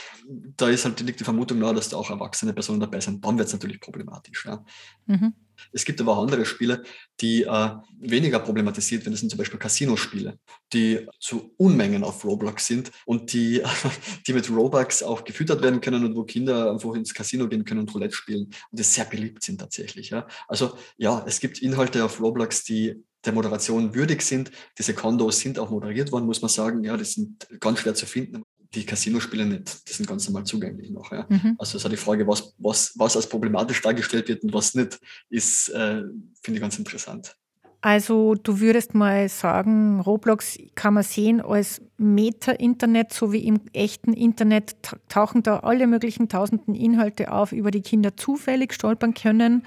Da 0.58 0.70
ist 0.70 0.86
halt 0.86 1.00
liegt 1.02 1.20
die 1.20 1.24
Vermutung 1.24 1.60
nahe, 1.60 1.76
dass 1.76 1.90
da 1.90 1.98
auch 1.98 2.10
erwachsene 2.10 2.54
Personen 2.54 2.80
dabei 2.80 3.00
sind. 3.00 3.24
Dann 3.24 3.38
wird 3.38 3.48
es 3.48 3.54
natürlich 3.54 3.80
problematisch. 3.80 4.46
Ja. 4.46 4.64
Mhm. 5.06 5.34
Es 5.72 5.86
gibt 5.86 6.02
aber 6.02 6.18
auch 6.18 6.24
andere 6.24 6.46
Spiele, 6.46 6.84
die 7.20 7.44
äh, 7.44 7.70
weniger 8.00 8.40
problematisiert 8.40 9.04
werden. 9.04 9.14
Das 9.14 9.20
sind 9.20 9.30
zum 9.30 9.38
Beispiel 9.38 9.60
Casino-Spiele, 9.60 10.38
die 10.74 11.08
zu 11.20 11.54
Unmengen 11.58 12.04
auf 12.04 12.24
Roblox 12.26 12.66
sind 12.66 12.92
und 13.06 13.34
die, 13.34 13.62
die 14.28 14.34
mit 14.34 14.50
Robux 14.50 15.04
auch 15.04 15.24
gefüttert 15.24 15.62
werden 15.62 15.82
können 15.82 16.06
und 16.06 16.16
wo 16.16 16.24
Kinder 16.24 16.72
einfach 16.72 16.94
ins 16.96 17.14
Casino 17.14 17.48
gehen 17.48 17.66
können 17.66 17.82
und 17.82 17.94
Roulette 17.94 18.16
spielen 18.16 18.46
und 18.46 18.80
die 18.80 18.84
sehr 18.84 19.06
beliebt 19.06 19.44
sind 19.44 19.60
tatsächlich. 19.60 20.10
Ja. 20.10 20.28
Also 20.48 20.78
ja, 20.98 21.24
es 21.28 21.40
gibt 21.40 21.62
Inhalte 21.62 22.04
auf 22.04 22.20
Roblox, 22.20 22.64
die 22.64 23.04
der 23.26 23.34
Moderation 23.34 23.94
würdig 23.94 24.24
sind. 24.24 24.52
Diese 24.78 24.96
Kondos 24.96 25.40
sind 25.40 25.60
auch 25.60 25.70
moderiert 25.70 26.12
worden, 26.12 26.26
muss 26.26 26.42
man 26.42 26.50
sagen. 26.50 26.84
Ja, 26.84 26.98
die 26.98 27.06
sind 27.06 27.48
ganz 27.60 27.80
schwer 27.80 27.94
zu 27.94 28.06
finden 28.08 28.44
die 28.74 28.86
Casino-Spiele 28.86 29.46
nicht, 29.46 29.88
die 29.88 29.94
sind 29.94 30.08
ganz 30.08 30.28
normal 30.28 30.46
zugänglich 30.46 30.90
noch. 30.92 31.12
Ja. 31.12 31.26
Mhm. 31.28 31.56
Also 31.58 31.78
es 31.78 31.84
ist 31.84 31.92
die 31.92 31.98
Frage, 31.98 32.28
was, 32.28 32.54
was, 32.58 32.94
was 32.96 33.16
als 33.16 33.28
problematisch 33.28 33.82
dargestellt 33.82 34.28
wird 34.30 34.44
und 34.44 34.54
was 34.54 34.76
nicht, 34.76 35.00
ist, 35.30 35.70
äh, 35.70 36.04
finde 36.42 36.58
ich 36.58 36.62
ganz 36.62 36.78
interessant. 36.80 37.36
Also 37.82 38.36
du 38.36 38.60
würdest 38.60 38.94
mal 38.94 39.28
sagen, 39.28 40.00
Roblox 40.02 40.58
kann 40.76 40.94
man 40.94 41.04
sehen 41.04 41.42
als 41.42 41.82
Meta-Internet, 41.98 43.12
so 43.12 43.34
wie 43.34 43.46
im 43.46 43.60
echten 43.74 44.14
Internet 44.14 44.76
tauchen 45.10 45.42
da 45.42 45.62
alle 45.62 45.88
möglichen 45.88 46.30
tausenden 46.30 46.76
Inhalte 46.76 47.32
auf, 47.32 47.52
über 47.52 47.72
die 47.72 47.82
Kinder 47.82 48.16
zufällig 48.16 48.74
stolpern 48.74 49.16
können. 49.16 49.66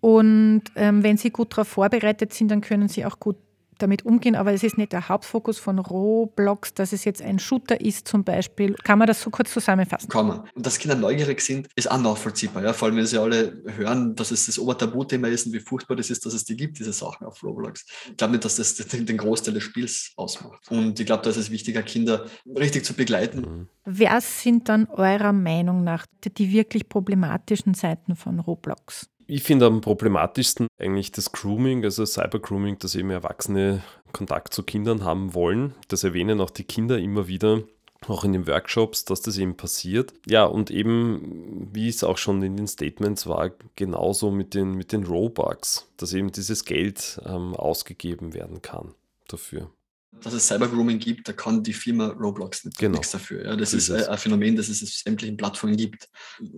Und 0.00 0.62
ähm, 0.76 1.02
wenn 1.02 1.16
sie 1.16 1.30
gut 1.30 1.52
darauf 1.52 1.66
vorbereitet 1.66 2.32
sind, 2.32 2.48
dann 2.52 2.60
können 2.60 2.88
sie 2.88 3.04
auch 3.04 3.18
gut 3.18 3.36
damit 3.78 4.04
umgehen, 4.04 4.36
aber 4.36 4.52
es 4.52 4.62
ist 4.62 4.78
nicht 4.78 4.92
der 4.92 5.08
Hauptfokus 5.08 5.58
von 5.58 5.78
Roblox, 5.78 6.74
dass 6.74 6.92
es 6.92 7.04
jetzt 7.04 7.22
ein 7.22 7.38
Shooter 7.38 7.80
ist 7.80 8.08
zum 8.08 8.24
Beispiel. 8.24 8.74
Kann 8.84 8.98
man 8.98 9.06
das 9.06 9.22
so 9.22 9.30
kurz 9.30 9.52
zusammenfassen? 9.52 10.08
Kann 10.08 10.26
man. 10.26 10.40
Und 10.54 10.66
dass 10.66 10.78
Kinder 10.78 10.96
neugierig 10.96 11.40
sind, 11.40 11.68
ist 11.76 11.90
auch 11.90 12.00
nachvollziehbar. 12.00 12.62
Ja? 12.62 12.72
Vor 12.72 12.88
allem, 12.88 12.96
wenn 12.96 13.06
sie 13.06 13.20
alle 13.20 13.62
hören, 13.76 14.14
dass 14.14 14.30
es 14.30 14.46
das 14.46 14.58
Obertabuthema 14.58 15.28
ist 15.28 15.46
und 15.46 15.52
wie 15.52 15.60
furchtbar 15.60 15.96
das 15.96 16.10
ist, 16.10 16.24
dass 16.26 16.34
es 16.34 16.44
die 16.44 16.56
gibt, 16.56 16.78
diese 16.78 16.92
Sachen 16.92 17.26
auf 17.26 17.42
Roblox. 17.42 17.86
Ich 18.10 18.16
glaube 18.16 18.32
nicht, 18.32 18.44
dass 18.44 18.56
das 18.56 18.74
den 18.76 19.16
Großteil 19.16 19.54
des 19.54 19.62
Spiels 19.62 20.12
ausmacht. 20.16 20.70
Und 20.70 20.98
ich 20.98 21.06
glaube, 21.06 21.22
da 21.22 21.30
ist 21.30 21.36
es 21.36 21.50
wichtiger, 21.50 21.82
Kinder 21.82 22.26
richtig 22.46 22.84
zu 22.84 22.94
begleiten. 22.94 23.40
Mhm. 23.40 23.68
Wer 23.84 24.20
sind 24.20 24.68
dann 24.68 24.86
eurer 24.86 25.32
Meinung 25.32 25.82
nach 25.84 26.06
die 26.24 26.52
wirklich 26.52 26.88
problematischen 26.88 27.74
Seiten 27.74 28.16
von 28.16 28.38
Roblox? 28.40 29.08
Ich 29.30 29.42
finde 29.42 29.66
am 29.66 29.82
problematischsten 29.82 30.68
eigentlich 30.78 31.12
das 31.12 31.32
Grooming, 31.32 31.84
also 31.84 32.06
Cybergrooming, 32.06 32.78
dass 32.78 32.94
eben 32.94 33.10
Erwachsene 33.10 33.82
Kontakt 34.12 34.54
zu 34.54 34.62
Kindern 34.62 35.04
haben 35.04 35.34
wollen. 35.34 35.74
Das 35.88 36.02
erwähnen 36.02 36.40
auch 36.40 36.48
die 36.48 36.64
Kinder 36.64 36.98
immer 36.98 37.28
wieder, 37.28 37.62
auch 38.06 38.24
in 38.24 38.32
den 38.32 38.46
Workshops, 38.46 39.04
dass 39.04 39.20
das 39.20 39.36
eben 39.36 39.54
passiert. 39.54 40.14
Ja, 40.26 40.44
und 40.44 40.70
eben, 40.70 41.68
wie 41.74 41.88
es 41.88 42.04
auch 42.04 42.16
schon 42.16 42.42
in 42.42 42.56
den 42.56 42.66
Statements 42.66 43.26
war, 43.26 43.50
genauso 43.76 44.30
mit 44.30 44.54
den, 44.54 44.72
mit 44.72 44.92
den 44.92 45.04
Robux, 45.04 45.86
dass 45.98 46.14
eben 46.14 46.32
dieses 46.32 46.64
Geld 46.64 47.20
ähm, 47.26 47.54
ausgegeben 47.54 48.32
werden 48.32 48.62
kann 48.62 48.94
dafür. 49.26 49.70
Dass 50.12 50.32
es 50.32 50.46
Cybergrooming 50.46 50.98
gibt, 50.98 51.28
da 51.28 51.32
kann 51.32 51.62
die 51.62 51.72
Firma 51.72 52.08
Roblox 52.08 52.64
nicht, 52.64 52.78
genau. 52.78 52.96
nichts 52.96 53.12
dafür. 53.12 53.44
Ja, 53.44 53.56
das 53.56 53.72
ist, 53.72 53.88
ist 53.88 54.08
ein 54.08 54.18
Phänomen, 54.18 54.56
das 54.56 54.68
es 54.68 54.82
auf 54.82 54.88
sämtlichen 54.88 55.36
Plattformen 55.36 55.76
gibt. 55.76 56.08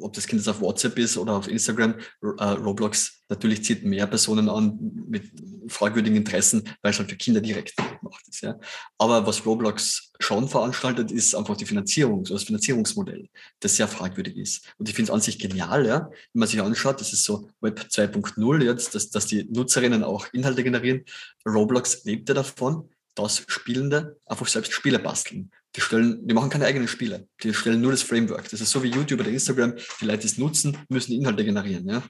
Ob 0.01 0.13
das 0.13 0.27
Kind 0.27 0.41
jetzt 0.41 0.49
auf 0.49 0.61
WhatsApp 0.61 0.99
ist 0.99 1.17
oder 1.17 1.35
auf 1.35 1.49
Instagram, 1.49 1.95
äh, 2.39 2.45
Roblox 2.45 3.25
natürlich 3.29 3.65
zieht 3.65 3.85
mehr 3.85 4.07
Personen 4.07 4.49
an 4.49 4.79
mit 5.09 5.31
fragwürdigen 5.69 6.17
Interessen, 6.17 6.63
weil 6.83 6.93
es 6.93 6.99
halt 6.99 7.11
für 7.11 7.17
Kinder 7.17 7.41
direkt 7.41 7.77
gemacht 7.77 8.25
ist. 8.29 8.41
Ja. 8.43 8.59
Aber 8.99 9.27
was 9.27 9.45
Roblox 9.45 10.13
schon 10.19 10.49
veranstaltet, 10.49 11.11
ist 11.11 11.35
einfach 11.35 11.57
die 11.57 11.67
Finanzierung, 11.67 12.25
so 12.25 12.35
das 12.35 12.45
Finanzierungsmodell, 12.45 13.29
das 13.61 13.77
sehr 13.77 13.89
fragwürdig 13.89 14.37
ist. 14.37 14.75
Und 14.79 14.89
ich 14.89 14.95
finde 14.95 15.11
es 15.11 15.15
an 15.15 15.21
sich 15.21 15.39
genial, 15.39 15.87
ja, 15.87 16.11
wenn 16.33 16.41
man 16.41 16.49
sich 16.49 16.61
anschaut, 16.61 17.01
das 17.01 17.13
ist 17.13 17.25
so 17.25 17.49
Web 17.61 17.87
2.0 17.91 18.65
jetzt, 18.65 18.95
dass, 18.95 19.11
dass 19.11 19.27
die 19.27 19.45
Nutzerinnen 19.45 20.05
auch 20.05 20.27
Inhalte 20.33 20.65
generieren. 20.65 21.05
Roblox 21.47 22.05
lebt 22.05 22.29
ja 22.29 22.35
davon 22.35 22.89
dass 23.23 23.45
Spielende 23.47 24.19
einfach 24.27 24.47
selbst 24.47 24.73
Spiele 24.73 24.99
basteln. 24.99 25.51
Die, 25.77 25.81
stellen, 25.81 26.27
die 26.27 26.35
machen 26.35 26.51
keine 26.51 26.67
eigenen 26.67 26.89
Spiele, 26.89 27.29
die 27.43 27.55
stellen 27.55 27.81
nur 27.81 27.93
das 27.93 28.03
Framework. 28.03 28.49
Das 28.49 28.61
ist 28.61 28.71
so 28.71 28.83
wie 28.83 28.89
YouTube 28.89 29.21
oder 29.21 29.31
Instagram, 29.31 29.75
die 30.01 30.05
Leute 30.05 30.27
es 30.27 30.37
nutzen, 30.37 30.77
müssen 30.89 31.13
Inhalte 31.13 31.45
generieren. 31.45 31.89
Ja? 31.89 32.03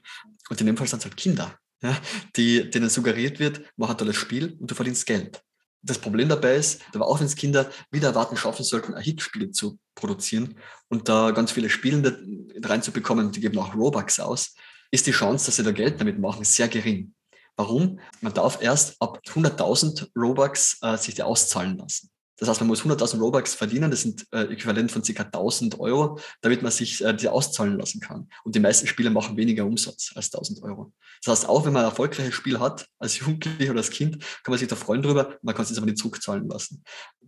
Und 0.49 0.59
in 0.59 0.67
dem 0.67 0.77
Fall 0.77 0.87
sind 0.87 0.99
es 0.99 1.05
halt 1.05 1.15
Kinder, 1.15 1.55
ja? 1.83 1.95
die, 2.35 2.69
denen 2.69 2.89
suggeriert 2.89 3.39
wird, 3.39 3.61
mach 3.77 3.91
ein 3.91 3.97
tolles 3.97 4.15
Spiel 4.15 4.57
und 4.59 4.71
du 4.71 4.73
verdienst 4.73 5.05
Geld. 5.05 5.43
Das 5.83 5.97
Problem 5.97 6.29
dabei 6.29 6.55
ist, 6.55 6.81
aber 6.93 7.07
auch 7.07 7.19
wenn 7.19 7.25
es 7.25 7.35
Kinder 7.35 7.71
wieder 7.89 8.09
erwarten 8.09 8.37
schaffen 8.37 8.63
sollten, 8.63 8.93
ein 8.93 9.03
Hitspiel 9.03 9.51
zu 9.51 9.79
produzieren 9.95 10.55
und 10.89 11.09
da 11.09 11.31
ganz 11.31 11.51
viele 11.51 11.69
Spielende 11.69 12.19
reinzubekommen, 12.63 13.31
die 13.31 13.41
geben 13.41 13.57
auch 13.57 13.75
Robux 13.75 14.19
aus, 14.19 14.55
ist 14.91 15.07
die 15.07 15.11
Chance, 15.11 15.47
dass 15.47 15.55
sie 15.55 15.63
da 15.63 15.71
Geld 15.71 15.99
damit 15.99 16.19
machen, 16.19 16.43
sehr 16.43 16.67
gering. 16.67 17.13
Warum? 17.61 17.99
Man 18.21 18.33
darf 18.33 18.59
erst 18.59 18.95
ab 18.99 19.21
100.000 19.23 20.07
Robux 20.17 20.79
äh, 20.81 20.97
sich 20.97 21.13
die 21.13 21.21
auszahlen 21.21 21.77
lassen. 21.77 22.09
Das 22.37 22.49
heißt, 22.49 22.59
man 22.59 22.69
muss 22.69 22.81
100.000 22.81 23.19
Robux 23.19 23.53
verdienen, 23.53 23.91
das 23.91 24.01
sind 24.01 24.25
äh, 24.31 24.51
äquivalent 24.51 24.91
von 24.91 25.03
ca. 25.03 25.21
1.000 25.21 25.77
Euro, 25.77 26.17
damit 26.41 26.63
man 26.63 26.71
sich 26.71 27.05
äh, 27.05 27.13
die 27.13 27.29
auszahlen 27.29 27.77
lassen 27.77 28.01
kann. 28.01 28.27
Und 28.43 28.55
die 28.55 28.59
meisten 28.59 28.87
Spiele 28.87 29.11
machen 29.11 29.37
weniger 29.37 29.63
Umsatz 29.63 30.11
als 30.15 30.33
1.000 30.33 30.63
Euro. 30.63 30.91
Das 31.23 31.37
heißt, 31.37 31.49
auch 31.49 31.63
wenn 31.63 31.73
man 31.73 31.83
ein 31.83 31.89
erfolgreiches 31.89 32.33
Spiel 32.33 32.59
hat, 32.59 32.87
als 32.97 33.19
Jugendlicher 33.19 33.69
oder 33.69 33.81
als 33.81 33.91
Kind, 33.91 34.19
kann 34.43 34.53
man 34.53 34.57
sich 34.57 34.67
da 34.67 34.75
freuen 34.75 35.03
drüber, 35.03 35.37
man 35.43 35.53
kann 35.53 35.65
es 35.65 35.77
aber 35.77 35.85
nicht 35.85 35.99
zurückzahlen 35.99 36.49
lassen. 36.49 36.83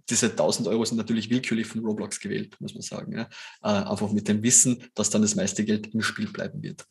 Diese 0.10 0.30
1.000 0.30 0.68
Euro 0.68 0.84
sind 0.84 0.98
natürlich 0.98 1.30
willkürlich 1.30 1.68
von 1.68 1.86
Roblox 1.86 2.20
gewählt, 2.20 2.56
muss 2.60 2.74
man 2.74 2.82
sagen. 2.82 3.16
Ja? 3.16 3.30
Äh, 3.62 3.88
einfach 3.88 4.12
mit 4.12 4.28
dem 4.28 4.42
Wissen, 4.42 4.84
dass 4.96 5.12
dann 5.12 5.22
das 5.22 5.36
meiste 5.36 5.64
Geld 5.64 5.94
im 5.94 6.02
Spiel 6.02 6.32
bleiben 6.32 6.64
wird. 6.64 6.88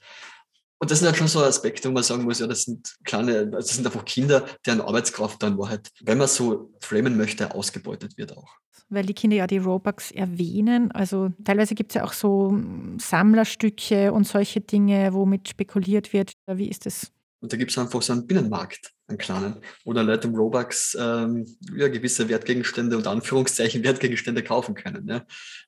Und 0.83 0.91
das 0.91 0.99
sind 0.99 1.07
halt 1.07 1.17
schon 1.17 1.29
so 1.29 1.39
Aspekte, 1.45 1.89
wo 1.89 1.93
man 1.93 2.03
sagen 2.03 2.25
muss, 2.25 2.41
ja, 2.41 2.49
das 2.49 2.65
sind 2.65 2.97
kleine, 3.05 3.47
das 3.47 3.69
sind 3.69 3.87
einfach 3.87 4.05
Kinder, 4.05 4.45
deren 4.67 4.81
Arbeitskraft 4.81 5.41
dann 5.41 5.57
Wahrheit, 5.57 5.89
wenn 6.01 6.19
man 6.19 6.27
so 6.27 6.73
framen 6.81 7.17
möchte, 7.17 7.55
ausgebeutet 7.55 8.19
wird 8.19 8.37
auch. 8.37 8.57
Weil 8.89 9.07
die 9.07 9.15
Kinder 9.15 9.37
ja 9.37 9.47
die 9.47 9.59
Robux 9.59 10.11
erwähnen. 10.11 10.91
Also 10.91 11.31
teilweise 11.45 11.77
gibt 11.77 11.93
es 11.93 11.95
ja 11.95 12.05
auch 12.05 12.13
so 12.13 12.51
hm, 12.51 12.99
Sammlerstücke 12.99 14.13
und 14.13 14.27
solche 14.27 14.61
Dinge, 14.61 15.15
womit 15.15 15.51
spekuliert 15.51 16.13
wird. 16.13 16.33
Wie 16.49 16.69
ist 16.69 16.85
das? 16.85 17.13
Und 17.43 17.53
da 17.53 17.57
gibt 17.57 17.73
es 17.73 17.79
einfach 17.79 18.01
so 18.03 18.13
einen 18.13 18.27
Binnenmarkt 18.27 18.93
einen 19.09 19.19
kleinen, 19.19 19.57
wo 19.85 19.93
dann 19.93 20.07
Leute 20.07 20.29
im 20.29 20.35
Robux 20.35 20.97
ähm, 20.99 21.45
ja, 21.77 21.89
gewisse 21.89 22.29
Wertgegenstände 22.29 22.97
und 22.97 23.07
Anführungszeichen 23.07 23.83
Wertgegenstände 23.85 24.43
kaufen 24.43 24.75
können. 24.75 25.09
Ja. 25.09 25.27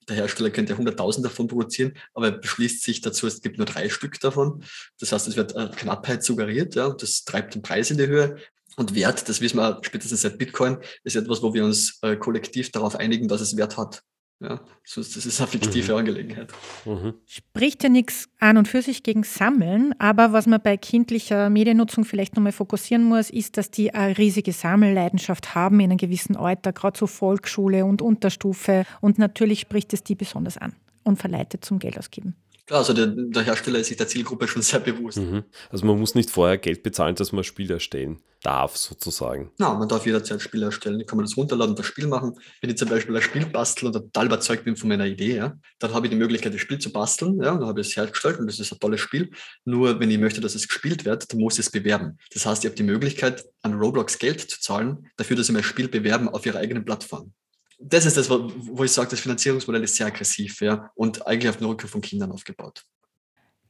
Der 0.09 0.17
Hersteller 0.17 0.51
könnte 0.51 0.75
100.000 0.75 1.23
davon 1.23 1.49
produzieren, 1.49 1.93
aber 2.15 2.27
er 2.27 2.39
beschließt 2.39 2.83
sich 2.83 3.01
dazu, 3.01 3.27
es 3.27 3.43
gibt 3.43 3.59
nur 3.59 3.67
drei 3.67 3.89
Stück 3.89 4.21
davon. 4.21 4.65
Das 5.01 5.13
heißt, 5.13 5.27
es 5.27 5.37
wird 5.37 5.55
Knappheit 5.77 6.23
suggeriert, 6.23 6.77
ja, 6.77 6.91
das 6.91 7.25
treibt 7.25 7.55
den 7.55 7.63
Preis 7.63 7.91
in 7.91 7.99
die 7.99 8.07
Höhe. 8.07 8.37
Und 8.77 8.95
Wert, 8.95 9.29
das 9.29 9.41
wissen 9.41 9.59
wir 9.59 9.81
spätestens 9.83 10.23
seit 10.23 10.39
Bitcoin, 10.39 10.79
ist 11.05 11.17
etwas, 11.17 11.43
wo 11.43 11.55
wir 11.55 11.65
uns 11.65 11.99
äh, 12.03 12.17
kollektiv 12.17 12.71
darauf 12.73 12.97
einigen, 12.97 13.29
dass 13.29 13.41
es 13.41 13.57
Wert 13.57 13.77
hat. 13.77 14.03
Ja, 14.41 14.61
das 14.95 15.17
ist 15.17 15.41
eine 15.41 15.49
fiktive 15.49 15.93
mhm. 15.93 15.99
Angelegenheit. 15.99 16.53
Mhm. 16.85 17.15
Spricht 17.25 17.83
ja 17.83 17.89
nichts 17.89 18.29
an 18.41 18.57
und 18.57 18.69
für 18.69 18.83
sich 18.83 19.03
gegen 19.03 19.23
Sammeln, 19.23 19.95
aber 19.99 20.33
was 20.33 20.47
man 20.47 20.61
bei 20.61 20.77
kindlicher 20.77 21.49
Mediennutzung 21.51 22.05
vielleicht 22.05 22.37
nochmal 22.37 22.53
fokussieren 22.53 23.05
muss, 23.05 23.31
ist, 23.31 23.57
dass 23.57 23.71
die 23.71 23.95
eine 23.95 24.19
riesige 24.19 24.53
Sammelleidenschaft 24.53 25.55
haben 25.55 25.81
in 25.81 25.91
einem 25.91 25.99
gewissen 25.99 26.37
Alter, 26.37 26.73
gerade 26.73 26.99
so 26.99 27.07
Volksschule 27.07 27.85
und 27.85 28.03
Unterstufe. 28.03 28.85
Und 29.01 29.19
natürlich 29.19 29.61
spricht 29.61 29.93
es 29.95 30.03
die 30.03 30.15
besonders 30.15 30.59
an 30.59 30.75
und 31.05 31.19
verleitet 31.19 31.65
zum 31.65 31.79
Geld 31.79 31.99
ausgeben. 31.99 32.35
Klar, 32.67 32.81
also 32.81 32.95
der, 32.95 33.09
der, 33.09 33.43
Hersteller 33.43 33.79
ist 33.79 33.89
sich 33.89 33.99
der 33.99 34.09
Zielgruppe 34.09 34.49
schon 34.49 34.63
sehr 34.63 34.81
bewusst. 34.81 35.19
Mhm. 35.19 35.45
Also 35.69 35.85
man 35.85 35.99
muss 35.99 36.15
nicht 36.15 36.31
vorher 36.31 36.57
Geld 36.57 36.83
bezahlen, 36.83 37.15
dass 37.15 37.31
man 37.31 37.41
ein 37.41 37.45
Spiel 37.45 37.71
erstellen 37.71 38.23
darf, 38.43 38.77
sozusagen. 38.77 39.51
Ja, 39.59 39.75
man 39.75 39.87
darf 39.87 40.07
jederzeit 40.07 40.41
Spiele 40.41 40.67
erstellen. 40.67 40.99
Ich 41.01 41.07
kann 41.07 41.19
man 41.19 41.27
das 41.27 41.37
runterladen 41.37 41.73
und 41.73 41.79
das 41.79 41.87
Spiel 41.87 42.07
machen. 42.07 42.39
Wenn 42.63 42.71
ich 42.71 42.77
zum 42.77 42.89
Beispiel 42.89 43.15
ein 43.15 43.23
Spiel 43.23 43.45
bastel 43.47 43.87
und 43.87 43.93
total 43.93 44.27
überzeugt 44.27 44.65
bin 44.65 44.77
von 44.77 44.89
meiner 44.89 45.07
Idee, 45.07 45.37
ja, 45.37 45.59
dann 45.79 45.93
habe 45.93 46.07
ich 46.07 46.11
die 46.11 46.17
Möglichkeit, 46.17 46.55
das 46.55 46.61
Spiel 46.61 46.79
zu 46.79 46.91
basteln. 46.91 47.43
Ja, 47.43 47.53
und 47.53 47.61
dann 47.61 47.69
habe 47.69 47.83
ich 47.83 47.89
es 47.89 47.97
hergestellt 47.97 48.39
und 48.39 48.47
das 48.47 48.59
ist 48.59 48.73
ein 48.73 48.79
tolles 48.79 49.01
Spiel. 49.01 49.31
Nur 49.67 50.01
wenn 50.01 50.11
ich 50.11 50.19
möchte, 50.19 50.41
dass 50.41 50.55
es 50.55 50.67
gespielt 50.67 51.05
wird, 51.05 51.31
dann 51.31 51.41
muss 51.41 51.55
ich 51.59 51.67
es 51.67 51.71
bewerben. 51.71 52.19
Das 52.33 52.47
heißt, 52.47 52.65
ich 52.65 52.69
habe 52.71 52.77
die 52.77 52.83
Möglichkeit, 52.83 53.45
an 53.61 53.75
Roblox 53.75 54.19
Geld 54.19 54.41
zu 54.41 54.61
zahlen, 54.61 55.11
dafür, 55.17 55.37
dass 55.37 55.47
sie 55.47 55.53
mein 55.53 55.65
Spiel 55.65 55.89
bewerben 55.89 56.31
auf 56.31 56.47
ihrer 56.47 56.61
eigenen 56.61 56.85
Plattform 56.85 57.35
das 57.79 58.07
ist 58.07 58.17
das, 58.17 58.31
wo 58.31 58.85
ich 58.85 58.93
sage, 58.93 59.11
das 59.11 59.21
Finanzierungsmodell 59.21 59.83
ist 59.85 59.97
sehr 59.97 60.07
aggressiv 60.07 60.61
ja, 60.61 60.91
und 60.95 61.27
eigentlich 61.27 61.51
auf 61.51 61.57
den 61.57 61.67
Rücken 61.67 61.89
von 61.89 62.01
Kindern 62.01 62.33
aufgebaut. 62.33 62.85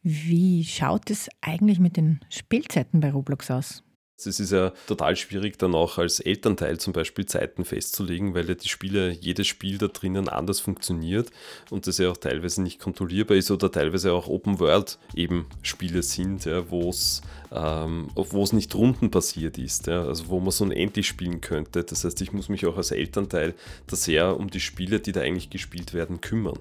Wie 0.03 0.64
schaut 0.64 1.11
es 1.11 1.29
eigentlich 1.40 1.79
mit 1.79 1.97
den 1.97 2.21
Spielzeiten 2.29 3.01
bei 3.01 3.11
Roblox 3.11 3.51
aus? 3.51 3.83
Es 4.16 4.38
ist 4.38 4.53
ja 4.53 4.72
total 4.87 5.16
schwierig, 5.16 5.59
dann 5.59 5.74
auch 5.74 5.98
als 5.98 6.20
Elternteil 6.20 6.79
zum 6.79 6.92
Beispiel 6.92 7.27
Zeiten 7.27 7.64
festzulegen, 7.64 8.33
weil 8.33 8.48
ja 8.48 8.55
die 8.55 8.68
Spiele, 8.68 9.11
jedes 9.11 9.48
Spiel 9.48 9.77
da 9.77 9.88
drinnen 9.88 10.29
anders 10.29 10.61
funktioniert 10.61 11.31
und 11.70 11.88
das 11.88 11.98
ja 11.98 12.11
auch 12.11 12.16
teilweise 12.16 12.62
nicht 12.62 12.79
kontrollierbar 12.79 13.37
ist 13.37 13.50
oder 13.50 13.72
teilweise 13.72 14.12
auch 14.12 14.29
Open 14.29 14.61
World 14.61 14.98
eben 15.16 15.46
Spiele 15.62 16.05
sind, 16.05 16.44
ja, 16.44 16.70
wo 16.70 16.90
es 16.90 17.22
ähm, 17.50 18.09
nicht 18.53 18.74
runden 18.77 19.11
passiert 19.11 19.59
ist, 19.59 19.88
ja, 19.88 20.05
also 20.05 20.29
wo 20.29 20.38
man 20.38 20.53
so 20.53 20.62
unendlich 20.62 21.09
spielen 21.09 21.40
könnte. 21.40 21.83
Das 21.83 22.05
heißt, 22.05 22.20
ich 22.22 22.33
muss 22.33 22.48
mich 22.48 22.66
auch 22.66 22.77
als 22.77 22.92
Elternteil 22.92 23.55
da 23.88 23.96
sehr 23.96 24.38
um 24.38 24.48
die 24.48 24.61
Spiele, 24.61 25.00
die 25.00 25.11
da 25.11 25.22
eigentlich 25.22 25.50
gespielt 25.50 25.92
werden, 25.92 26.20
kümmern. 26.20 26.59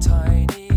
Tiny 0.00 0.67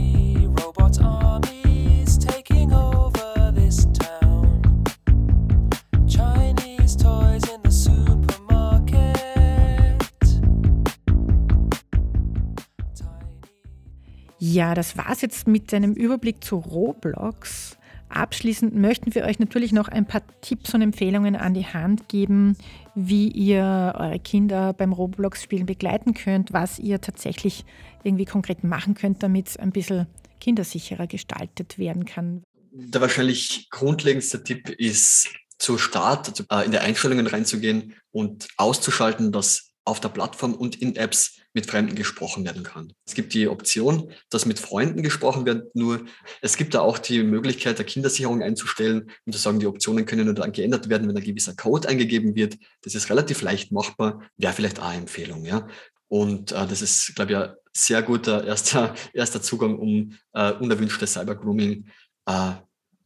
Ja, 14.43 14.73
das 14.73 14.97
war's 14.97 15.21
jetzt 15.21 15.45
mit 15.47 15.71
einem 15.71 15.93
Überblick 15.93 16.43
zu 16.43 16.55
Roblox. 16.55 17.77
Abschließend 18.09 18.75
möchten 18.75 19.13
wir 19.13 19.25
euch 19.25 19.37
natürlich 19.37 19.71
noch 19.71 19.87
ein 19.87 20.07
paar 20.07 20.23
Tipps 20.41 20.73
und 20.73 20.81
Empfehlungen 20.81 21.35
an 21.35 21.53
die 21.53 21.67
Hand 21.67 22.09
geben, 22.09 22.57
wie 22.95 23.27
ihr 23.27 23.93
eure 23.95 24.19
Kinder 24.19 24.73
beim 24.73 24.93
Roblox-Spielen 24.93 25.67
begleiten 25.67 26.15
könnt, 26.15 26.53
was 26.53 26.79
ihr 26.79 26.99
tatsächlich 26.99 27.65
irgendwie 28.03 28.25
konkret 28.25 28.63
machen 28.63 28.95
könnt, 28.95 29.21
damit 29.21 29.49
es 29.49 29.57
ein 29.57 29.69
bisschen 29.69 30.07
kindersicherer 30.39 31.05
gestaltet 31.05 31.77
werden 31.77 32.05
kann. 32.05 32.41
Der 32.71 32.99
wahrscheinlich 32.99 33.69
grundlegendste 33.69 34.43
Tipp 34.43 34.69
ist, 34.69 35.29
zu 35.59 35.77
Start 35.77 36.45
also 36.47 36.65
in 36.65 36.71
die 36.71 36.79
Einstellungen 36.79 37.27
reinzugehen 37.27 37.93
und 38.09 38.47
auszuschalten, 38.57 39.31
dass 39.31 39.70
auf 39.91 39.99
der 39.99 40.09
Plattform 40.09 40.53
und 40.53 40.81
in 40.81 40.95
Apps 40.95 41.41
mit 41.53 41.65
Fremden 41.65 41.95
gesprochen 41.95 42.45
werden 42.45 42.63
kann. 42.63 42.93
Es 43.05 43.13
gibt 43.13 43.33
die 43.33 43.49
Option, 43.49 44.11
dass 44.29 44.45
mit 44.45 44.57
Freunden 44.57 45.03
gesprochen 45.03 45.45
wird, 45.45 45.75
nur 45.75 46.05
es 46.41 46.55
gibt 46.55 46.73
da 46.73 46.79
auch 46.79 46.97
die 46.97 47.23
Möglichkeit 47.23 47.77
der 47.77 47.85
Kindersicherung 47.85 48.41
einzustellen 48.41 49.11
und 49.25 49.33
zu 49.33 49.39
sagen, 49.39 49.59
die 49.59 49.67
Optionen 49.67 50.05
können 50.05 50.25
nur 50.25 50.33
dann 50.33 50.53
geändert 50.53 50.87
werden, 50.87 51.09
wenn 51.09 51.17
ein 51.17 51.23
gewisser 51.23 51.55
Code 51.55 51.89
eingegeben 51.89 52.35
wird. 52.35 52.57
Das 52.83 52.95
ist 52.95 53.09
relativ 53.09 53.41
leicht 53.41 53.73
machbar, 53.73 54.21
wäre 54.37 54.53
vielleicht 54.53 54.79
auch 54.79 54.85
eine 54.85 55.01
Empfehlung. 55.01 55.43
Ja? 55.45 55.67
Und 56.07 56.53
äh, 56.53 56.67
das 56.67 56.81
ist, 56.81 57.13
glaube 57.15 57.31
ich, 57.33 57.37
ein 57.37 57.53
sehr 57.73 58.01
guter 58.01 58.45
erster, 58.45 58.95
erster 59.13 59.41
Zugang, 59.41 59.77
um 59.77 60.17
äh, 60.33 60.53
unerwünschtes 60.53 61.13
Cybergrooming 61.13 61.85
äh, 62.27 62.51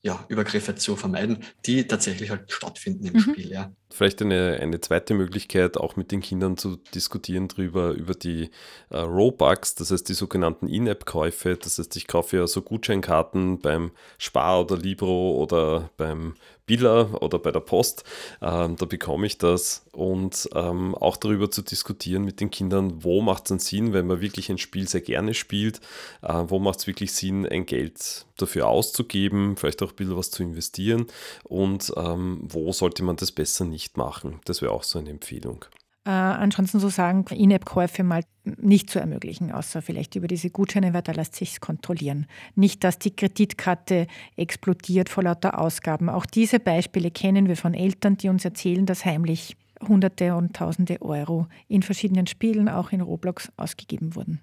ja, 0.05 0.23
Übergriffe 0.27 0.75
zu 0.75 0.95
vermeiden, 0.95 1.39
die 1.65 1.87
tatsächlich 1.87 2.29
halt 2.29 2.51
stattfinden 2.51 3.07
im 3.07 3.13
mhm. 3.13 3.19
Spiel. 3.19 3.51
Ja. 3.51 3.71
Vielleicht 3.89 4.21
eine, 4.21 4.59
eine 4.61 4.79
zweite 4.79 5.15
Möglichkeit, 5.15 5.77
auch 5.77 5.95
mit 5.95 6.11
den 6.11 6.21
Kindern 6.21 6.57
zu 6.57 6.75
diskutieren 6.93 7.47
drüber, 7.47 7.89
über 7.93 8.13
die 8.13 8.51
äh, 8.91 8.97
Robux, 8.99 9.73
das 9.73 9.89
heißt 9.89 10.07
die 10.07 10.13
sogenannten 10.13 10.67
In-App-Käufe. 10.67 11.57
Das 11.57 11.79
heißt, 11.79 11.95
ich 11.95 12.05
kaufe 12.05 12.37
ja 12.37 12.45
so 12.45 12.61
Gutscheinkarten 12.61 13.57
beim 13.57 13.89
Spar 14.19 14.61
oder 14.61 14.77
Libro 14.77 15.41
oder 15.41 15.89
beim 15.97 16.35
Billa 16.65 17.13
oder 17.21 17.39
bei 17.39 17.51
der 17.51 17.59
Post. 17.61 18.03
Ähm, 18.41 18.75
da 18.75 18.85
bekomme 18.85 19.27
ich 19.27 19.37
das 19.37 19.85
und 19.91 20.49
ähm, 20.53 20.95
auch 20.95 21.17
darüber 21.17 21.49
zu 21.49 21.61
diskutieren 21.61 22.25
mit 22.25 22.41
den 22.41 22.51
Kindern, 22.51 23.03
wo 23.03 23.21
macht 23.21 23.45
es 23.45 23.51
einen 23.51 23.59
Sinn, 23.59 23.93
wenn 23.93 24.07
man 24.07 24.21
wirklich 24.21 24.49
ein 24.49 24.57
Spiel 24.57 24.87
sehr 24.87 25.01
gerne 25.01 25.33
spielt, 25.33 25.79
äh, 26.21 26.43
wo 26.47 26.59
macht 26.59 26.79
es 26.79 26.87
wirklich 26.87 27.13
Sinn, 27.13 27.47
ein 27.47 27.65
Geld 27.65 28.25
dafür 28.37 28.67
auszugeben, 28.67 29.55
vielleicht 29.55 29.81
auch 29.81 29.91
ein 29.91 29.95
bisschen 29.95 30.17
was 30.17 30.31
zu 30.31 30.43
investieren 30.43 31.07
und 31.45 31.93
ähm, 31.95 32.41
wo 32.43 32.73
sollte 32.73 33.03
man 33.03 33.15
das 33.15 33.31
besser 33.31 33.63
nicht 33.63 33.85
nicht 33.85 33.97
machen. 33.97 34.39
Das 34.45 34.61
wäre 34.61 34.71
auch 34.71 34.83
so 34.83 34.99
eine 34.99 35.09
Empfehlung. 35.09 35.65
Äh, 36.05 36.11
ansonsten 36.11 36.79
so 36.79 36.89
sagen, 36.89 37.25
In-App-Käufe 37.31 38.03
mal 38.03 38.23
nicht 38.43 38.91
zu 38.91 38.99
ermöglichen, 38.99 39.51
außer 39.51 39.81
vielleicht 39.81 40.15
über 40.15 40.27
diese 40.27 40.51
Gutscheine, 40.51 40.93
weil 40.93 41.01
da 41.01 41.11
lässt 41.11 41.35
sich 41.35 41.59
kontrollieren. 41.59 42.27
Nicht, 42.53 42.83
dass 42.83 42.99
die 42.99 43.15
Kreditkarte 43.15 44.05
explodiert 44.35 45.09
vor 45.09 45.23
lauter 45.23 45.59
Ausgaben. 45.59 46.09
Auch 46.09 46.27
diese 46.27 46.59
Beispiele 46.59 47.09
kennen 47.09 47.47
wir 47.47 47.57
von 47.57 47.73
Eltern, 47.73 48.17
die 48.17 48.29
uns 48.29 48.45
erzählen, 48.45 48.85
dass 48.85 49.03
heimlich 49.03 49.57
Hunderte 49.87 50.35
und 50.35 50.55
Tausende 50.55 51.01
Euro 51.01 51.47
in 51.67 51.81
verschiedenen 51.81 52.27
Spielen, 52.27 52.69
auch 52.69 52.91
in 52.91 53.01
Roblox, 53.01 53.51
ausgegeben 53.57 54.15
wurden. 54.15 54.41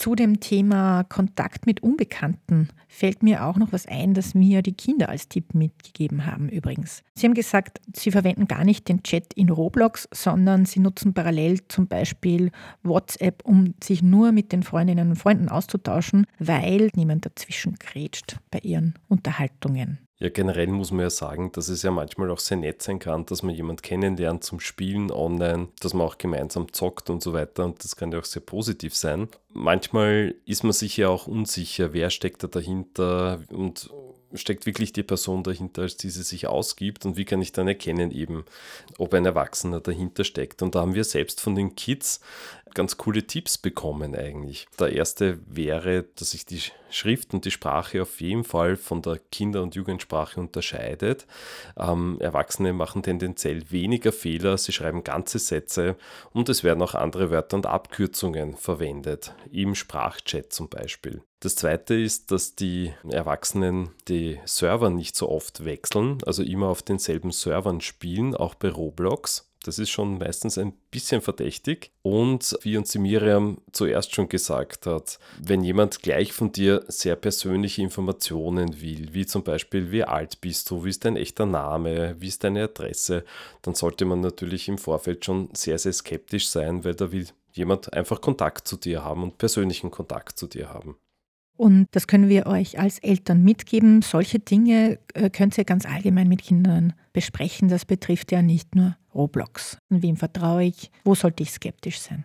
Zu 0.00 0.14
dem 0.14 0.40
Thema 0.40 1.04
Kontakt 1.04 1.66
mit 1.66 1.82
Unbekannten 1.82 2.70
fällt 2.88 3.22
mir 3.22 3.44
auch 3.44 3.58
noch 3.58 3.70
was 3.70 3.84
ein, 3.84 4.14
das 4.14 4.34
mir 4.34 4.62
die 4.62 4.72
Kinder 4.72 5.10
als 5.10 5.28
Tipp 5.28 5.52
mitgegeben 5.52 6.24
haben 6.24 6.48
übrigens. 6.48 7.02
Sie 7.14 7.26
haben 7.26 7.34
gesagt, 7.34 7.82
sie 7.94 8.10
verwenden 8.10 8.48
gar 8.48 8.64
nicht 8.64 8.88
den 8.88 9.02
Chat 9.02 9.34
in 9.34 9.50
Roblox, 9.50 10.08
sondern 10.10 10.64
sie 10.64 10.80
nutzen 10.80 11.12
parallel 11.12 11.68
zum 11.68 11.86
Beispiel 11.86 12.50
WhatsApp, 12.82 13.42
um 13.44 13.74
sich 13.84 14.02
nur 14.02 14.32
mit 14.32 14.52
den 14.52 14.62
Freundinnen 14.62 15.10
und 15.10 15.16
Freunden 15.16 15.50
auszutauschen, 15.50 16.26
weil 16.38 16.88
niemand 16.94 17.26
dazwischen 17.26 17.74
grätscht 17.74 18.38
bei 18.50 18.60
ihren 18.60 18.94
Unterhaltungen. 19.08 19.98
Ja, 20.20 20.28
generell 20.28 20.66
muss 20.66 20.90
man 20.90 21.00
ja 21.00 21.10
sagen, 21.10 21.50
dass 21.52 21.70
es 21.70 21.82
ja 21.82 21.90
manchmal 21.90 22.30
auch 22.30 22.40
sehr 22.40 22.58
nett 22.58 22.82
sein 22.82 22.98
kann, 22.98 23.24
dass 23.24 23.42
man 23.42 23.54
jemanden 23.54 23.80
kennenlernt 23.80 24.44
zum 24.44 24.60
Spielen 24.60 25.10
online, 25.10 25.68
dass 25.80 25.94
man 25.94 26.06
auch 26.06 26.18
gemeinsam 26.18 26.70
zockt 26.74 27.08
und 27.08 27.22
so 27.22 27.32
weiter. 27.32 27.64
Und 27.64 27.82
das 27.82 27.96
kann 27.96 28.12
ja 28.12 28.18
auch 28.18 28.26
sehr 28.26 28.42
positiv 28.42 28.94
sein. 28.94 29.28
Manchmal 29.48 30.34
ist 30.44 30.62
man 30.62 30.74
sich 30.74 30.98
ja 30.98 31.08
auch 31.08 31.26
unsicher, 31.26 31.94
wer 31.94 32.10
steckt 32.10 32.42
da 32.42 32.48
dahinter 32.48 33.40
und 33.48 33.88
steckt 34.34 34.66
wirklich 34.66 34.92
die 34.92 35.02
Person 35.02 35.42
dahinter, 35.42 35.82
als 35.82 35.96
die 35.96 36.10
sie 36.10 36.22
sich 36.22 36.46
ausgibt 36.46 37.04
und 37.04 37.16
wie 37.16 37.24
kann 37.24 37.42
ich 37.42 37.52
dann 37.52 37.66
erkennen 37.66 38.10
eben, 38.10 38.44
ob 38.98 39.14
ein 39.14 39.24
Erwachsener 39.24 39.80
dahinter 39.80 40.24
steckt. 40.24 40.62
Und 40.62 40.74
da 40.74 40.80
haben 40.80 40.94
wir 40.94 41.04
selbst 41.04 41.40
von 41.40 41.54
den 41.54 41.74
Kids 41.74 42.20
ganz 42.74 42.96
coole 42.96 43.26
Tipps 43.26 43.58
bekommen 43.58 44.14
eigentlich. 44.14 44.66
Der 44.78 44.92
erste 44.92 45.38
wäre, 45.46 46.04
dass 46.16 46.32
sich 46.32 46.46
die 46.46 46.62
Schrift 46.90 47.34
und 47.34 47.44
die 47.44 47.50
Sprache 47.50 48.02
auf 48.02 48.20
jeden 48.20 48.44
Fall 48.44 48.76
von 48.76 49.02
der 49.02 49.18
Kinder- 49.30 49.62
und 49.62 49.74
Jugendsprache 49.74 50.40
unterscheidet. 50.40 51.26
Ähm, 51.76 52.18
Erwachsene 52.20 52.72
machen 52.72 53.02
tendenziell 53.02 53.70
weniger 53.70 54.12
Fehler, 54.12 54.58
sie 54.58 54.72
schreiben 54.72 55.04
ganze 55.04 55.38
Sätze 55.38 55.96
und 56.32 56.48
es 56.48 56.64
werden 56.64 56.82
auch 56.82 56.94
andere 56.94 57.30
Wörter 57.30 57.56
und 57.56 57.66
Abkürzungen 57.66 58.56
verwendet, 58.56 59.34
im 59.50 59.74
Sprachchat 59.74 60.52
zum 60.52 60.68
Beispiel. 60.68 61.22
Das 61.40 61.56
zweite 61.56 61.94
ist, 61.94 62.30
dass 62.32 62.54
die 62.54 62.92
Erwachsenen 63.08 63.90
die 64.08 64.38
Server 64.44 64.90
nicht 64.90 65.16
so 65.16 65.30
oft 65.30 65.64
wechseln, 65.64 66.18
also 66.26 66.42
immer 66.42 66.68
auf 66.68 66.82
denselben 66.82 67.30
Servern 67.30 67.80
spielen, 67.80 68.34
auch 68.34 68.54
bei 68.54 68.68
Roblox. 68.68 69.49
Das 69.64 69.78
ist 69.78 69.90
schon 69.90 70.18
meistens 70.18 70.56
ein 70.56 70.72
bisschen 70.90 71.20
verdächtig. 71.20 71.92
Und 72.02 72.58
wie 72.62 72.78
uns 72.78 72.92
die 72.92 72.98
Miriam 72.98 73.58
zuerst 73.72 74.14
schon 74.14 74.28
gesagt 74.28 74.86
hat, 74.86 75.18
wenn 75.38 75.62
jemand 75.62 76.02
gleich 76.02 76.32
von 76.32 76.50
dir 76.50 76.84
sehr 76.88 77.14
persönliche 77.16 77.82
Informationen 77.82 78.80
will, 78.80 79.12
wie 79.12 79.26
zum 79.26 79.44
Beispiel, 79.44 79.92
wie 79.92 80.04
alt 80.04 80.40
bist 80.40 80.70
du, 80.70 80.84
wie 80.84 80.90
ist 80.90 81.04
dein 81.04 81.16
echter 81.16 81.44
Name, 81.44 82.16
wie 82.18 82.28
ist 82.28 82.42
deine 82.42 82.64
Adresse, 82.64 83.24
dann 83.62 83.74
sollte 83.74 84.06
man 84.06 84.20
natürlich 84.20 84.66
im 84.68 84.78
Vorfeld 84.78 85.24
schon 85.24 85.50
sehr, 85.52 85.78
sehr 85.78 85.92
skeptisch 85.92 86.48
sein, 86.48 86.82
weil 86.84 86.94
da 86.94 87.12
will 87.12 87.26
jemand 87.52 87.92
einfach 87.92 88.20
Kontakt 88.20 88.66
zu 88.66 88.76
dir 88.76 89.04
haben 89.04 89.22
und 89.22 89.36
persönlichen 89.36 89.90
Kontakt 89.90 90.38
zu 90.38 90.46
dir 90.46 90.70
haben. 90.70 90.96
Und 91.60 91.88
das 91.90 92.06
können 92.06 92.30
wir 92.30 92.46
euch 92.46 92.78
als 92.78 92.98
Eltern 93.00 93.42
mitgeben. 93.42 94.00
Solche 94.00 94.38
Dinge 94.38 94.98
äh, 95.12 95.28
könnt 95.28 95.58
ihr 95.58 95.64
ganz 95.64 95.84
allgemein 95.84 96.26
mit 96.26 96.42
Kindern 96.42 96.94
besprechen. 97.12 97.68
Das 97.68 97.84
betrifft 97.84 98.32
ja 98.32 98.40
nicht 98.40 98.74
nur 98.74 98.96
Roblox. 99.14 99.78
Und 99.88 100.02
wem 100.02 100.16
vertraue 100.16 100.64
ich? 100.64 100.90
Wo 101.04 101.14
sollte 101.14 101.42
ich 101.42 101.50
skeptisch 101.50 102.00
sein? 102.00 102.24